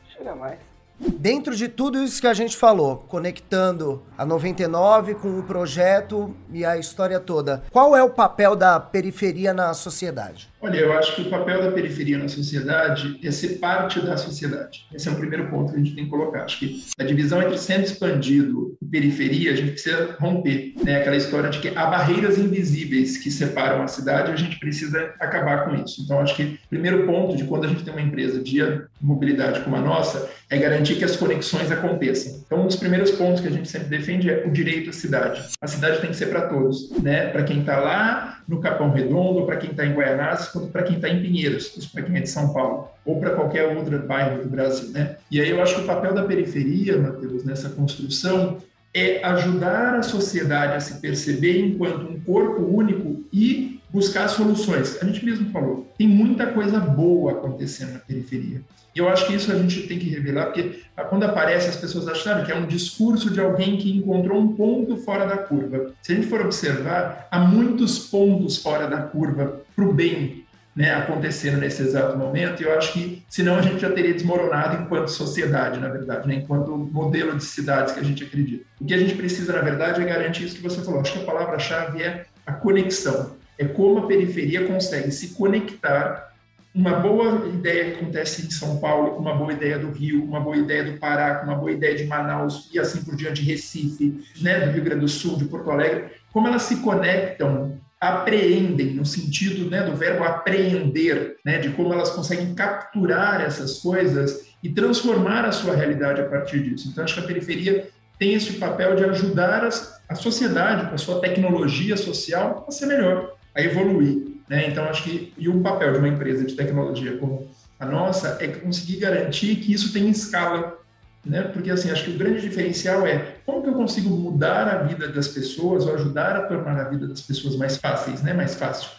Chega 0.08 0.34
mais. 0.34 0.69
Dentro 1.00 1.56
de 1.56 1.66
tudo 1.66 2.02
isso 2.04 2.20
que 2.20 2.26
a 2.26 2.34
gente 2.34 2.56
falou, 2.56 3.04
conectando 3.08 4.02
a 4.18 4.26
99 4.26 5.14
com 5.14 5.38
o 5.38 5.42
projeto 5.42 6.36
e 6.52 6.62
a 6.62 6.76
história 6.76 7.18
toda, 7.18 7.62
qual 7.70 7.96
é 7.96 8.02
o 8.02 8.10
papel 8.10 8.54
da 8.54 8.78
periferia 8.78 9.54
na 9.54 9.72
sociedade? 9.72 10.49
Olha, 10.62 10.76
eu 10.76 10.92
acho 10.92 11.16
que 11.16 11.22
o 11.22 11.30
papel 11.30 11.62
da 11.62 11.72
periferia 11.72 12.18
na 12.18 12.28
sociedade 12.28 13.18
é 13.24 13.30
ser 13.30 13.58
parte 13.58 13.98
da 13.98 14.18
sociedade. 14.18 14.86
Esse 14.92 15.08
é 15.08 15.12
o 15.12 15.16
primeiro 15.16 15.48
ponto 15.48 15.72
que 15.72 15.80
a 15.80 15.82
gente 15.82 15.94
tem 15.94 16.04
que 16.04 16.10
colocar. 16.10 16.44
Acho 16.44 16.58
que 16.58 16.84
a 16.98 17.04
divisão 17.04 17.40
entre 17.40 17.56
centro 17.56 17.84
expandido 17.84 18.76
e 18.80 18.84
periferia, 18.84 19.52
a 19.52 19.56
gente 19.56 19.72
precisa 19.72 20.16
romper. 20.20 20.74
Né? 20.84 20.98
Aquela 20.98 21.16
história 21.16 21.48
de 21.48 21.60
que 21.60 21.68
há 21.68 21.86
barreiras 21.86 22.36
invisíveis 22.36 23.16
que 23.16 23.30
separam 23.30 23.82
a 23.82 23.86
cidade 23.86 24.32
a 24.32 24.36
gente 24.36 24.58
precisa 24.58 25.14
acabar 25.18 25.64
com 25.64 25.74
isso. 25.82 26.02
Então, 26.02 26.20
acho 26.20 26.36
que 26.36 26.42
o 26.42 26.68
primeiro 26.68 27.06
ponto 27.06 27.34
de 27.36 27.44
quando 27.44 27.64
a 27.64 27.68
gente 27.68 27.82
tem 27.82 27.94
uma 27.94 28.02
empresa 28.02 28.42
de 28.42 28.60
mobilidade 29.00 29.60
como 29.60 29.76
a 29.76 29.80
nossa 29.80 30.28
é 30.50 30.58
garantir 30.58 30.96
que 30.96 31.04
as 31.04 31.16
conexões 31.16 31.72
aconteçam. 31.72 32.42
Então, 32.44 32.62
um 32.62 32.66
dos 32.66 32.76
primeiros 32.76 33.12
pontos 33.12 33.40
que 33.40 33.48
a 33.48 33.50
gente 33.50 33.68
sempre 33.68 33.88
defende 33.88 34.28
é 34.28 34.44
o 34.46 34.50
direito 34.50 34.90
à 34.90 34.92
cidade. 34.92 35.42
A 35.60 35.66
cidade 35.66 36.00
tem 36.00 36.10
que 36.10 36.16
ser 36.16 36.26
para 36.26 36.42
todos, 36.48 36.90
né? 37.02 37.28
Para 37.28 37.44
quem 37.44 37.60
está 37.60 37.78
lá 37.78 38.42
no 38.50 38.60
Capão 38.60 38.90
Redondo, 38.90 39.46
para 39.46 39.56
quem 39.56 39.70
está 39.70 39.86
em 39.86 39.94
Guaianazes, 39.94 40.49
quanto 40.50 40.68
para 40.68 40.82
quem 40.82 40.96
está 40.96 41.08
em 41.08 41.22
Pinheiros, 41.22 41.76
isso 41.76 41.90
para 41.92 42.02
quem 42.02 42.16
é 42.16 42.20
de 42.20 42.28
São 42.28 42.52
Paulo, 42.52 42.88
ou 43.04 43.18
para 43.18 43.30
qualquer 43.30 43.76
outro 43.76 43.98
bairro 44.00 44.42
do 44.42 44.48
Brasil, 44.48 44.90
né? 44.90 45.16
E 45.30 45.40
aí 45.40 45.50
eu 45.50 45.62
acho 45.62 45.76
que 45.76 45.80
o 45.82 45.86
papel 45.86 46.14
da 46.14 46.24
periferia, 46.24 46.98
Matheus, 46.98 47.44
nessa 47.44 47.70
construção 47.70 48.58
é 48.92 49.24
ajudar 49.24 49.94
a 49.94 50.02
sociedade 50.02 50.74
a 50.74 50.80
se 50.80 51.00
perceber 51.00 51.60
enquanto 51.60 52.10
um 52.10 52.20
corpo 52.20 52.62
único 52.62 53.24
e 53.32 53.80
buscar 53.88 54.28
soluções. 54.28 54.98
A 55.00 55.04
gente 55.04 55.24
mesmo 55.24 55.50
falou, 55.50 55.88
tem 55.96 56.08
muita 56.08 56.46
coisa 56.48 56.78
boa 56.80 57.32
acontecendo 57.32 57.92
na 57.92 57.98
periferia. 58.00 58.62
E 58.94 58.98
eu 58.98 59.08
acho 59.08 59.26
que 59.26 59.34
isso 59.34 59.52
a 59.52 59.54
gente 59.54 59.86
tem 59.86 59.98
que 59.98 60.08
revelar, 60.08 60.46
porque 60.46 60.80
quando 61.08 61.22
aparece 61.22 61.68
as 61.68 61.76
pessoas 61.76 62.08
acham 62.08 62.44
que 62.44 62.50
é 62.50 62.56
um 62.56 62.66
discurso 62.66 63.30
de 63.30 63.40
alguém 63.40 63.76
que 63.76 63.96
encontrou 63.96 64.40
um 64.40 64.48
ponto 64.54 64.96
fora 64.96 65.26
da 65.26 65.36
curva. 65.36 65.92
Se 66.02 66.12
a 66.12 66.16
gente 66.16 66.26
for 66.26 66.40
observar, 66.40 67.28
há 67.30 67.38
muitos 67.38 67.98
pontos 67.98 68.56
fora 68.56 68.88
da 68.88 69.02
curva 69.02 69.62
para 69.76 69.84
o 69.84 69.92
bem 69.92 70.39
né, 70.74 70.94
acontecendo 70.94 71.58
nesse 71.58 71.82
exato 71.82 72.16
momento, 72.16 72.62
e 72.62 72.66
eu 72.66 72.76
acho 72.76 72.92
que 72.92 73.24
senão 73.28 73.56
a 73.56 73.62
gente 73.62 73.80
já 73.80 73.90
teria 73.90 74.14
desmoronado 74.14 74.82
enquanto 74.82 75.08
sociedade, 75.08 75.80
na 75.80 75.88
verdade, 75.88 76.28
né, 76.28 76.36
enquanto 76.36 76.76
modelo 76.76 77.36
de 77.36 77.44
cidades 77.44 77.92
que 77.92 78.00
a 78.00 78.04
gente 78.04 78.24
acredita. 78.24 78.64
O 78.80 78.84
que 78.84 78.94
a 78.94 78.98
gente 78.98 79.14
precisa, 79.14 79.52
na 79.52 79.60
verdade, 79.60 80.00
é 80.00 80.04
garantir 80.04 80.44
isso 80.44 80.56
que 80.56 80.62
você 80.62 80.82
falou. 80.82 81.00
Acho 81.00 81.12
que 81.12 81.22
a 81.22 81.24
palavra-chave 81.24 82.02
é 82.02 82.24
a 82.46 82.52
conexão 82.52 83.38
é 83.60 83.66
como 83.66 83.98
a 83.98 84.06
periferia 84.06 84.66
consegue 84.66 85.12
se 85.12 85.34
conectar 85.34 86.32
uma 86.74 86.94
boa 86.94 87.46
ideia 87.46 87.90
que 87.90 88.00
acontece 88.00 88.46
em 88.46 88.50
São 88.50 88.78
Paulo, 88.78 89.18
uma 89.18 89.34
boa 89.34 89.52
ideia 89.52 89.78
do 89.78 89.90
Rio, 89.90 90.24
uma 90.24 90.40
boa 90.40 90.56
ideia 90.56 90.82
do 90.82 90.98
Pará, 90.98 91.42
uma 91.44 91.56
boa 91.56 91.70
ideia 91.70 91.94
de 91.94 92.04
Manaus 92.04 92.70
e 92.72 92.78
assim 92.78 93.04
por 93.04 93.14
diante, 93.14 93.42
Recife, 93.42 94.24
né, 94.40 94.60
do 94.60 94.72
Rio 94.72 94.82
Grande 94.82 95.02
do 95.02 95.08
Sul, 95.08 95.36
de 95.36 95.44
Porto 95.44 95.70
Alegre, 95.70 96.06
como 96.32 96.48
elas 96.48 96.62
se 96.62 96.76
conectam, 96.76 97.78
apreendem, 98.00 98.94
no 98.94 99.04
sentido 99.04 99.68
né, 99.68 99.82
do 99.82 99.94
verbo 99.94 100.24
apreender, 100.24 101.36
né, 101.44 101.58
de 101.58 101.68
como 101.70 101.92
elas 101.92 102.10
conseguem 102.10 102.54
capturar 102.54 103.42
essas 103.42 103.78
coisas 103.78 104.48
e 104.62 104.70
transformar 104.70 105.44
a 105.44 105.52
sua 105.52 105.76
realidade 105.76 106.20
a 106.20 106.28
partir 106.28 106.62
disso. 106.62 106.88
Então, 106.88 107.04
acho 107.04 107.14
que 107.14 107.20
a 107.20 107.26
periferia 107.26 107.88
tem 108.18 108.34
esse 108.34 108.54
papel 108.54 108.96
de 108.96 109.04
ajudar 109.04 109.64
as, 109.64 110.00
a 110.08 110.14
sociedade, 110.14 110.88
com 110.88 110.94
a 110.94 110.98
sua 110.98 111.20
tecnologia 111.20 111.96
social, 111.96 112.64
a 112.66 112.70
ser 112.70 112.86
melhor, 112.86 113.34
a 113.54 113.62
evoluir. 113.62 114.28
Né? 114.48 114.68
Então, 114.68 114.84
acho 114.84 115.04
que 115.04 115.32
e 115.36 115.48
o 115.48 115.60
papel 115.60 115.92
de 115.92 115.98
uma 115.98 116.08
empresa 116.08 116.44
de 116.44 116.54
tecnologia 116.54 117.16
como 117.18 117.50
a 117.78 117.86
nossa 117.86 118.36
é 118.40 118.48
conseguir 118.48 118.96
garantir 118.96 119.56
que 119.56 119.72
isso 119.72 119.92
tenha 119.92 120.10
escala, 120.10 120.78
né? 121.24 121.42
Porque 121.42 121.70
assim, 121.70 121.90
acho 121.90 122.04
que 122.04 122.10
o 122.10 122.18
grande 122.18 122.40
diferencial 122.40 123.06
é 123.06 123.36
como 123.44 123.62
que 123.62 123.68
eu 123.68 123.74
consigo 123.74 124.10
mudar 124.10 124.68
a 124.68 124.82
vida 124.82 125.08
das 125.08 125.28
pessoas 125.28 125.86
ou 125.86 125.94
ajudar 125.94 126.36
a 126.36 126.42
tornar 126.42 126.80
a 126.80 126.88
vida 126.88 127.06
das 127.06 127.20
pessoas 127.20 127.56
mais 127.56 127.76
fáceis, 127.76 128.22
né? 128.22 128.32
Mais 128.32 128.54
fácil, 128.54 128.90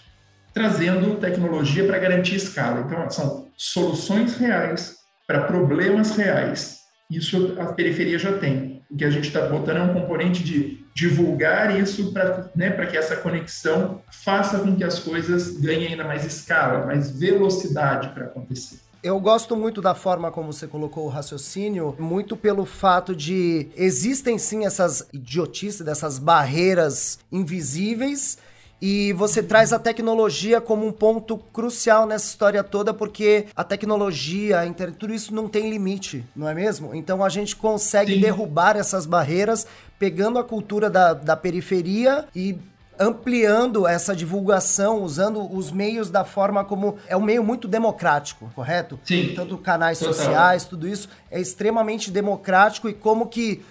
trazendo 0.53 1.19
tecnologia 1.19 1.85
para 1.85 1.97
garantir 1.97 2.35
escala. 2.35 2.81
Então, 2.81 3.09
são 3.09 3.47
soluções 3.57 4.37
reais 4.37 4.97
para 5.25 5.43
problemas 5.43 6.15
reais. 6.15 6.81
Isso 7.09 7.55
a 7.59 7.73
periferia 7.73 8.19
já 8.19 8.37
tem. 8.37 8.83
O 8.89 8.95
que 8.95 9.05
a 9.05 9.09
gente 9.09 9.27
está 9.27 9.47
botando 9.47 9.77
é 9.77 9.81
um 9.81 9.93
componente 9.93 10.43
de 10.43 10.85
divulgar 10.93 11.79
isso 11.79 12.11
para 12.11 12.49
né, 12.55 12.69
que 12.85 12.97
essa 12.97 13.15
conexão 13.15 14.01
faça 14.11 14.59
com 14.59 14.75
que 14.75 14.83
as 14.83 14.99
coisas 14.99 15.57
ganhem 15.59 15.87
ainda 15.87 16.03
mais 16.03 16.25
escala, 16.25 16.85
mais 16.85 17.17
velocidade 17.17 18.09
para 18.09 18.25
acontecer. 18.25 18.79
Eu 19.03 19.19
gosto 19.19 19.55
muito 19.55 19.81
da 19.81 19.95
forma 19.95 20.31
como 20.31 20.53
você 20.53 20.67
colocou 20.67 21.05
o 21.05 21.09
raciocínio, 21.09 21.95
muito 21.97 22.37
pelo 22.37 22.65
fato 22.65 23.15
de 23.15 23.67
existem 23.75 24.37
sim 24.37 24.63
essas 24.65 25.07
idiotices, 25.11 25.81
dessas 25.81 26.19
barreiras 26.19 27.17
invisíveis, 27.31 28.37
e 28.79 29.11
você 29.13 29.41
traz 29.41 29.73
a 29.73 29.79
tecnologia 29.79 30.61
como 30.61 30.85
um 30.85 30.91
ponto 30.91 31.35
crucial 31.37 32.05
nessa 32.05 32.27
história 32.27 32.63
toda, 32.63 32.93
porque 32.93 33.45
a 33.55 33.63
tecnologia, 33.63 34.59
a 34.59 34.67
internet, 34.67 34.97
tudo 34.97 35.13
isso 35.13 35.33
não 35.33 35.47
tem 35.47 35.69
limite, 35.69 36.23
não 36.35 36.47
é 36.47 36.53
mesmo? 36.53 36.93
Então 36.93 37.23
a 37.23 37.29
gente 37.29 37.55
consegue 37.55 38.13
Sim. 38.13 38.19
derrubar 38.19 38.75
essas 38.75 39.07
barreiras, 39.07 39.65
pegando 39.97 40.37
a 40.37 40.43
cultura 40.43 40.91
da, 40.91 41.13
da 41.13 41.35
periferia 41.35 42.25
e 42.35 42.55
ampliando 43.01 43.87
essa 43.87 44.15
divulgação, 44.15 45.01
usando 45.03 45.51
os 45.53 45.71
meios 45.71 46.11
da 46.11 46.23
forma 46.23 46.63
como 46.63 46.97
é 47.07 47.17
um 47.17 47.21
meio 47.21 47.43
muito 47.43 47.67
democrático, 47.67 48.51
correto? 48.53 48.99
Sim. 49.03 49.33
Tanto 49.35 49.57
canais 49.57 49.97
Total. 49.97 50.13
sociais, 50.13 50.65
tudo 50.65 50.87
isso 50.87 51.09
é 51.31 51.41
extremamente 51.41 52.11
democrático 52.11 52.87
e 52.87 52.93
como 52.93 53.27
que, 53.27 53.61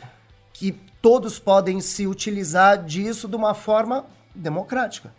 que 0.52 0.72
todos 1.00 1.38
podem 1.38 1.80
se 1.80 2.06
utilizar 2.06 2.84
disso 2.84 3.28
de 3.28 3.36
uma 3.36 3.54
forma 3.54 4.04
democrática. 4.34 5.12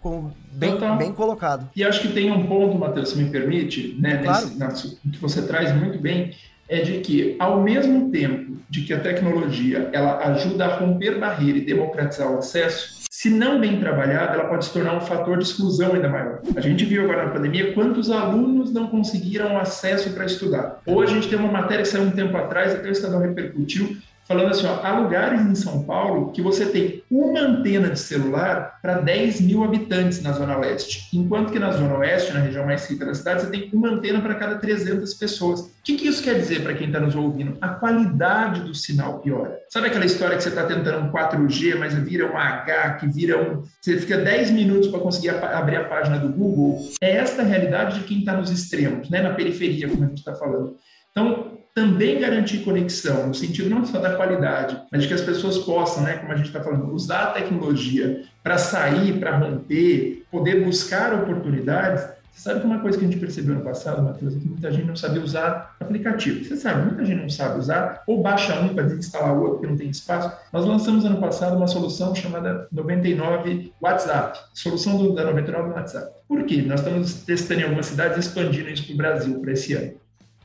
Com, 0.00 0.32
bem, 0.50 0.76
bem 0.98 1.12
colocado. 1.12 1.70
E 1.76 1.84
acho 1.84 2.02
que 2.02 2.08
tem 2.08 2.32
um 2.32 2.44
ponto, 2.48 2.76
Matheus, 2.76 3.10
se 3.10 3.16
me 3.16 3.30
permite, 3.30 3.96
né, 4.00 4.16
claro. 4.18 4.50
nesse, 4.58 4.96
que 4.96 5.18
você 5.18 5.42
traz 5.42 5.72
muito 5.72 5.96
bem, 6.00 6.34
é 6.68 6.80
de 6.80 6.98
que, 6.98 7.36
ao 7.38 7.62
mesmo 7.62 8.10
tempo 8.10 8.56
de 8.68 8.82
que 8.82 8.92
a 8.92 8.98
tecnologia 8.98 9.90
ela 9.92 10.18
ajuda 10.32 10.64
a 10.64 10.76
romper 10.76 11.20
barreira 11.20 11.58
e 11.58 11.64
democratizar 11.64 12.32
o 12.32 12.38
acesso, 12.38 13.02
se 13.22 13.30
não 13.30 13.60
bem 13.60 13.78
trabalhada, 13.78 14.34
ela 14.34 14.48
pode 14.48 14.64
se 14.64 14.72
tornar 14.72 14.96
um 14.96 15.00
fator 15.00 15.38
de 15.38 15.44
exclusão 15.44 15.92
ainda 15.92 16.08
maior. 16.08 16.40
A 16.56 16.60
gente 16.60 16.84
viu 16.84 17.04
agora 17.04 17.26
na 17.26 17.30
pandemia 17.30 17.72
quantos 17.72 18.10
alunos 18.10 18.72
não 18.72 18.88
conseguiram 18.88 19.56
acesso 19.56 20.10
para 20.10 20.24
estudar. 20.24 20.80
Ou 20.84 21.00
a 21.00 21.06
gente 21.06 21.28
tem 21.28 21.38
uma 21.38 21.52
matéria 21.52 21.84
que 21.84 21.88
saiu 21.88 22.02
um 22.02 22.10
tempo 22.10 22.36
atrás, 22.36 22.74
até 22.74 22.88
o 22.88 22.90
Estadão 22.90 23.20
repercutiu, 23.20 23.96
falando 24.32 24.50
assim, 24.50 24.66
ó, 24.66 24.80
há 24.82 24.98
lugares 24.98 25.40
em 25.42 25.54
São 25.54 25.84
Paulo 25.84 26.32
que 26.32 26.40
você 26.40 26.66
tem 26.66 27.02
uma 27.10 27.40
antena 27.40 27.90
de 27.90 27.98
celular 27.98 28.78
para 28.80 28.94
10 28.94 29.42
mil 29.42 29.62
habitantes 29.62 30.22
na 30.22 30.32
Zona 30.32 30.56
Leste, 30.56 31.14
enquanto 31.14 31.52
que 31.52 31.58
na 31.58 31.70
Zona 31.70 31.98
Oeste, 31.98 32.32
na 32.32 32.40
região 32.40 32.64
mais 32.64 32.88
rica 32.88 33.04
da 33.04 33.14
cidade, 33.14 33.42
você 33.42 33.50
tem 33.50 33.70
uma 33.72 33.90
antena 33.90 34.20
para 34.20 34.34
cada 34.34 34.56
300 34.56 35.12
pessoas. 35.14 35.60
O 35.60 35.70
que, 35.84 35.96
que 35.96 36.08
isso 36.08 36.22
quer 36.22 36.34
dizer 36.34 36.62
para 36.62 36.74
quem 36.74 36.86
está 36.86 36.98
nos 36.98 37.14
ouvindo? 37.14 37.58
A 37.60 37.68
qualidade 37.68 38.62
do 38.62 38.74
sinal 38.74 39.18
piora. 39.18 39.58
Sabe 39.68 39.88
aquela 39.88 40.06
história 40.06 40.36
que 40.36 40.42
você 40.42 40.48
está 40.48 40.64
tentando 40.64 41.06
um 41.06 41.12
4G, 41.12 41.76
mas 41.76 41.92
vira 41.94 42.32
um 42.32 42.38
H, 42.38 42.94
que 42.94 43.06
vira 43.06 43.38
um... 43.38 43.62
Você 43.80 43.98
fica 43.98 44.16
10 44.16 44.50
minutos 44.52 44.88
para 44.88 45.00
conseguir 45.00 45.30
abrir 45.30 45.76
a 45.76 45.84
página 45.84 46.18
do 46.18 46.28
Google? 46.28 46.88
É 47.02 47.16
esta 47.16 47.42
a 47.42 47.44
realidade 47.44 47.98
de 47.98 48.06
quem 48.06 48.20
está 48.20 48.34
nos 48.34 48.50
extremos, 48.50 49.10
né? 49.10 49.20
na 49.20 49.34
periferia, 49.34 49.88
como 49.88 50.04
a 50.04 50.06
gente 50.06 50.18
está 50.18 50.34
falando. 50.34 50.76
Então, 51.10 51.61
também 51.74 52.20
garantir 52.20 52.58
conexão, 52.58 53.28
no 53.28 53.34
sentido 53.34 53.70
não 53.70 53.84
só 53.84 53.98
da 53.98 54.14
qualidade, 54.14 54.78
mas 54.90 55.02
de 55.02 55.08
que 55.08 55.14
as 55.14 55.22
pessoas 55.22 55.58
possam, 55.58 56.02
né, 56.02 56.18
como 56.18 56.32
a 56.32 56.36
gente 56.36 56.46
está 56.46 56.62
falando, 56.62 56.92
usar 56.92 57.22
a 57.22 57.30
tecnologia 57.32 58.24
para 58.42 58.58
sair, 58.58 59.18
para 59.18 59.38
romper, 59.38 60.24
poder 60.30 60.64
buscar 60.64 61.14
oportunidades. 61.14 62.02
Você 62.30 62.48
sabe 62.48 62.60
que 62.60 62.66
uma 62.66 62.80
coisa 62.80 62.98
que 62.98 63.04
a 63.04 63.08
gente 63.08 63.20
percebeu 63.20 63.54
no 63.54 63.62
passado, 63.62 64.02
Matheus, 64.02 64.36
é 64.36 64.38
que 64.38 64.46
muita 64.46 64.70
gente 64.70 64.86
não 64.86 64.96
sabia 64.96 65.22
usar 65.22 65.76
aplicativo. 65.80 66.44
Você 66.44 66.56
sabe, 66.56 66.86
muita 66.86 67.04
gente 67.04 67.20
não 67.20 67.28
sabe 67.28 67.58
usar, 67.58 68.02
ou 68.06 68.22
baixa 68.22 68.58
um 68.60 68.74
para 68.74 68.84
desinstalar 68.84 69.34
o 69.34 69.40
outro 69.40 69.52
porque 69.54 69.66
não 69.66 69.76
tem 69.76 69.88
espaço. 69.88 70.30
Nós 70.52 70.66
lançamos 70.66 71.04
ano 71.04 71.20
passado 71.20 71.56
uma 71.56 71.66
solução 71.66 72.14
chamada 72.14 72.66
99 72.70 73.72
WhatsApp, 73.80 74.38
solução 74.54 74.98
do, 74.98 75.14
da 75.14 75.24
99 75.24 75.70
WhatsApp. 75.70 76.10
Por 76.28 76.44
quê? 76.44 76.62
Nós 76.62 76.80
estamos 76.80 77.14
testando 77.14 77.60
em 77.60 77.64
algumas 77.64 77.86
cidades, 77.86 78.18
expandindo 78.18 78.68
isso 78.68 78.84
para 78.84 78.94
o 78.94 78.96
Brasil 78.96 79.40
para 79.40 79.52
esse 79.52 79.74
ano. 79.74 79.92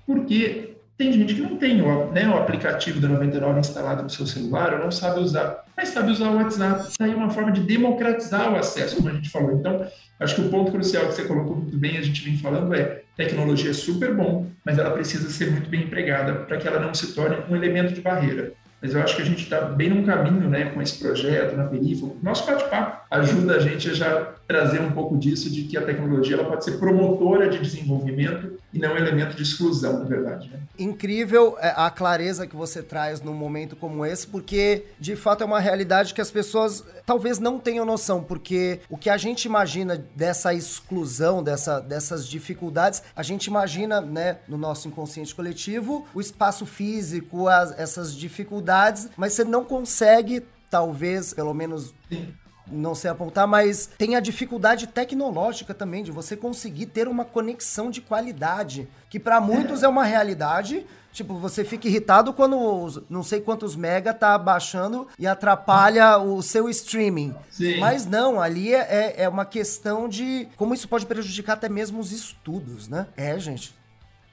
Porque 0.05 0.66
tem 0.97 1.13
gente 1.13 1.35
que 1.35 1.41
não 1.41 1.57
tem 1.57 1.79
o, 1.81 2.11
né, 2.11 2.27
o 2.27 2.35
aplicativo 2.35 2.99
da 2.99 3.07
99 3.07 3.59
instalado 3.59 4.01
no 4.01 4.09
seu 4.09 4.25
celular 4.25 4.73
ou 4.73 4.79
não 4.79 4.91
sabe 4.91 5.19
usar, 5.19 5.63
mas 5.75 5.89
sabe 5.89 6.11
usar 6.11 6.29
o 6.29 6.37
WhatsApp. 6.37 6.89
Está 6.89 7.05
aí 7.05 7.13
uma 7.13 7.29
forma 7.29 7.51
de 7.51 7.61
democratizar 7.61 8.51
o 8.51 8.55
acesso, 8.55 8.95
como 8.95 9.09
a 9.09 9.13
gente 9.13 9.29
falou. 9.29 9.51
Então, 9.51 9.85
acho 10.19 10.35
que 10.35 10.41
o 10.41 10.49
ponto 10.49 10.71
crucial 10.71 11.05
que 11.05 11.13
você 11.13 11.25
colocou 11.25 11.55
muito 11.55 11.77
bem, 11.77 11.97
a 11.97 12.01
gente 12.01 12.23
vem 12.23 12.37
falando, 12.37 12.73
é 12.73 13.03
tecnologia 13.15 13.69
é 13.69 13.73
super 13.73 14.15
bom, 14.15 14.47
mas 14.65 14.79
ela 14.79 14.89
precisa 14.89 15.29
ser 15.29 15.51
muito 15.51 15.69
bem 15.69 15.83
empregada 15.83 16.33
para 16.33 16.57
que 16.57 16.67
ela 16.67 16.79
não 16.79 16.93
se 16.93 17.13
torne 17.13 17.37
um 17.47 17.55
elemento 17.55 17.93
de 17.93 18.01
barreira. 18.01 18.53
Mas 18.81 18.93
eu 18.93 19.01
acho 19.01 19.15
que 19.15 19.21
a 19.23 19.25
gente 19.25 19.43
está 19.43 19.61
bem 19.61 19.89
num 19.89 20.03
caminho 20.03 20.47
né, 20.49 20.65
com 20.65 20.81
esse 20.81 20.99
projeto 20.99 21.55
na 21.55 21.65
periferia. 21.65 22.11
Nosso 22.21 22.45
bate-papo 22.45 23.05
ajuda 23.09 23.55
a 23.55 23.59
gente 23.59 23.89
a 23.89 23.93
já 23.93 24.33
trazer 24.47 24.79
um 24.81 24.91
pouco 24.91 25.17
disso, 25.17 25.51
de 25.51 25.63
que 25.63 25.77
a 25.77 25.81
tecnologia 25.81 26.35
ela 26.35 26.45
pode 26.45 26.63
ser 26.63 26.77
promotora 26.77 27.49
de 27.49 27.59
desenvolvimento 27.59 28.57
e 28.77 28.79
não 28.79 28.93
um 28.93 28.97
elemento 28.97 29.35
de 29.35 29.41
exclusão, 29.41 29.99
na 29.99 30.05
verdade. 30.05 30.49
Né? 30.49 30.59
Incrível 30.77 31.57
é, 31.59 31.73
a 31.75 31.89
clareza 31.89 32.45
que 32.45 32.55
você 32.55 32.83
traz 32.83 33.21
num 33.21 33.33
momento 33.33 33.75
como 33.75 34.05
esse, 34.05 34.27
porque 34.27 34.85
de 34.99 35.15
fato 35.15 35.41
é 35.41 35.45
uma 35.45 35.59
realidade 35.59 36.13
que 36.13 36.21
as 36.21 36.29
pessoas 36.29 36.83
talvez 37.05 37.39
não 37.39 37.57
tenham 37.57 37.85
noção, 37.85 38.23
porque 38.23 38.79
o 38.87 38.97
que 38.97 39.09
a 39.09 39.17
gente 39.17 39.45
imagina 39.45 40.05
dessa 40.15 40.53
exclusão, 40.53 41.43
dessa, 41.43 41.79
dessas 41.79 42.27
dificuldades, 42.27 43.01
a 43.15 43.23
gente 43.23 43.45
imagina, 43.45 43.99
né, 43.99 44.37
no 44.47 44.57
nosso 44.57 44.87
inconsciente 44.87 45.33
coletivo, 45.33 46.05
o 46.13 46.21
espaço 46.21 46.65
físico, 46.65 47.47
as, 47.47 47.77
essas 47.79 48.13
dificuldades, 48.13 49.09
mas 49.17 49.33
você 49.33 49.43
não 49.43 49.65
consegue, 49.65 50.45
talvez, 50.69 51.33
pelo 51.33 51.53
menos. 51.53 51.93
Sim 52.09 52.33
não 52.71 52.95
sei 52.95 53.09
apontar, 53.09 53.47
mas 53.47 53.89
tem 53.97 54.15
a 54.15 54.19
dificuldade 54.19 54.87
tecnológica 54.87 55.73
também 55.73 56.03
de 56.03 56.11
você 56.11 56.35
conseguir 56.35 56.87
ter 56.87 57.07
uma 57.07 57.25
conexão 57.25 57.89
de 57.89 58.01
qualidade, 58.01 58.87
que 59.09 59.19
para 59.19 59.39
muitos 59.39 59.83
é 59.83 59.87
uma 59.87 60.03
realidade. 60.03 60.85
Tipo, 61.13 61.33
você 61.35 61.63
fica 61.63 61.87
irritado 61.87 62.31
quando 62.31 63.03
não 63.09 63.23
sei 63.23 63.41
quantos 63.41 63.75
mega 63.75 64.13
tá 64.13 64.37
baixando 64.37 65.07
e 65.17 65.25
atrapalha 65.25 66.19
o 66.19 66.43
seu 66.43 66.69
streaming. 66.69 67.33
Sim. 67.49 67.79
Mas 67.79 68.05
não, 68.05 68.39
ali 68.39 68.71
é, 68.71 69.15
é 69.17 69.27
uma 69.27 69.43
questão 69.43 70.07
de 70.07 70.47
como 70.55 70.75
isso 70.75 70.87
pode 70.87 71.07
prejudicar 71.07 71.53
até 71.53 71.67
mesmo 71.67 71.99
os 71.99 72.11
estudos, 72.11 72.87
né? 72.87 73.07
É, 73.17 73.39
gente. 73.39 73.76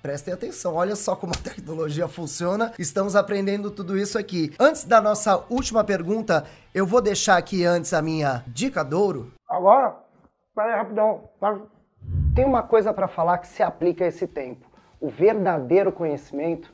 Prestem 0.05 0.35
atenção, 0.35 0.75
olha 0.75 0.95
só 0.97 1.17
como 1.17 1.33
a 1.33 1.43
tecnologia 1.43 2.07
funciona. 2.07 2.75
Estamos 2.79 3.17
aprendendo 3.17 3.71
tudo 3.71 3.97
isso 3.97 4.19
aqui. 4.19 4.53
Antes 4.61 4.85
da 4.85 5.01
nossa 5.01 5.47
última 5.49 5.83
pergunta, 5.83 6.45
eu 6.75 6.87
vou 6.87 7.01
deixar 7.01 7.38
aqui 7.38 7.64
antes 7.64 7.95
a 7.95 8.03
minha 8.03 8.45
dica 8.47 8.85
douro. 8.85 9.33
Agora, 9.49 9.97
peraí 10.55 10.77
rapidão. 10.77 11.23
Tá? 11.40 11.59
Tem 12.37 12.45
uma 12.45 12.62
coisa 12.62 12.93
para 12.93 13.09
falar 13.09 13.38
que 13.38 13.47
se 13.47 13.62
aplica 13.62 14.05
a 14.05 14.09
esse 14.09 14.27
tempo. 14.27 14.67
O 15.01 15.09
verdadeiro 15.09 15.90
conhecimento 15.90 16.71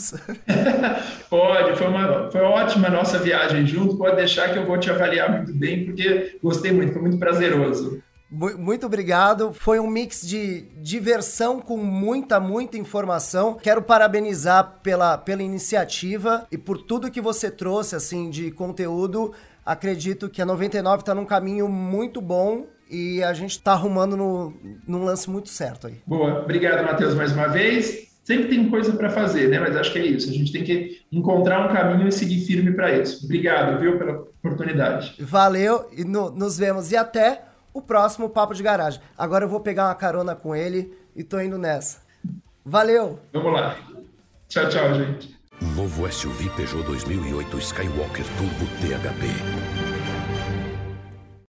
Pode, 1.28 1.76
foi 1.76 1.86
uma 1.86 2.30
foi 2.30 2.40
ótima 2.40 2.88
a 2.88 2.90
nossa 2.90 3.18
viagem 3.18 3.66
junto. 3.66 3.98
Pode 3.98 4.16
deixar 4.16 4.50
que 4.50 4.58
eu 4.58 4.64
vou 4.64 4.78
te 4.78 4.90
avaliar 4.90 5.30
muito 5.30 5.52
bem, 5.52 5.84
porque 5.84 6.38
gostei 6.42 6.72
muito, 6.72 6.94
foi 6.94 7.02
muito 7.02 7.18
prazeroso. 7.18 8.02
Muito 8.30 8.86
obrigado. 8.86 9.52
Foi 9.52 9.78
um 9.78 9.86
mix 9.86 10.26
de 10.26 10.62
diversão 10.82 11.60
com 11.60 11.76
muita, 11.76 12.40
muita 12.40 12.76
informação. 12.76 13.54
Quero 13.54 13.82
parabenizar 13.82 14.80
pela, 14.82 15.16
pela 15.16 15.42
iniciativa 15.42 16.46
e 16.50 16.58
por 16.58 16.82
tudo 16.82 17.10
que 17.10 17.20
você 17.20 17.50
trouxe 17.50 17.94
assim 17.94 18.28
de 18.28 18.50
conteúdo. 18.50 19.32
Acredito 19.64 20.28
que 20.28 20.42
a 20.42 20.46
99 20.46 21.00
está 21.00 21.14
num 21.14 21.24
caminho 21.24 21.68
muito 21.68 22.20
bom 22.20 22.66
e 22.90 23.22
a 23.22 23.32
gente 23.32 23.52
está 23.52 23.72
arrumando 23.72 24.16
no, 24.16 24.54
num 24.86 25.04
lance 25.04 25.28
muito 25.30 25.48
certo 25.48 25.86
aí. 25.86 26.00
Boa. 26.06 26.42
Obrigado, 26.42 26.84
Matheus, 26.84 27.14
mais 27.14 27.32
uma 27.32 27.48
vez. 27.48 28.06
Sempre 28.24 28.48
tem 28.48 28.68
coisa 28.68 28.92
para 28.92 29.08
fazer, 29.08 29.48
né? 29.48 29.60
Mas 29.60 29.76
acho 29.76 29.92
que 29.92 30.00
é 30.00 30.04
isso. 30.04 30.28
A 30.28 30.32
gente 30.32 30.52
tem 30.52 30.64
que 30.64 31.00
encontrar 31.12 31.64
um 31.64 31.72
caminho 31.72 32.08
e 32.08 32.12
seguir 32.12 32.44
firme 32.44 32.72
para 32.72 32.98
isso. 32.98 33.24
Obrigado, 33.24 33.78
viu, 33.80 33.98
pela 33.98 34.14
oportunidade. 34.14 35.14
Valeu 35.20 35.88
e 35.96 36.04
no, 36.04 36.30
nos 36.30 36.58
vemos. 36.58 36.90
E 36.90 36.96
até 36.96 37.42
o 37.76 37.82
próximo 37.82 38.30
Papo 38.30 38.54
de 38.54 38.62
Garagem. 38.62 39.00
Agora 39.18 39.44
eu 39.44 39.48
vou 39.48 39.60
pegar 39.60 39.88
uma 39.88 39.94
carona 39.94 40.34
com 40.34 40.56
ele 40.56 40.96
e 41.14 41.22
tô 41.22 41.38
indo 41.38 41.58
nessa. 41.58 41.98
Valeu! 42.64 43.20
Vamos 43.34 43.52
lá. 43.52 43.76
Tchau, 44.48 44.68
tchau, 44.70 44.94
gente. 44.94 45.36
Novo 45.74 46.10
SUV 46.10 46.50
Peugeot 46.56 46.82
2008 46.84 47.58
Skywalker 47.58 48.24
Turbo 48.36 48.66
THP 48.80 49.75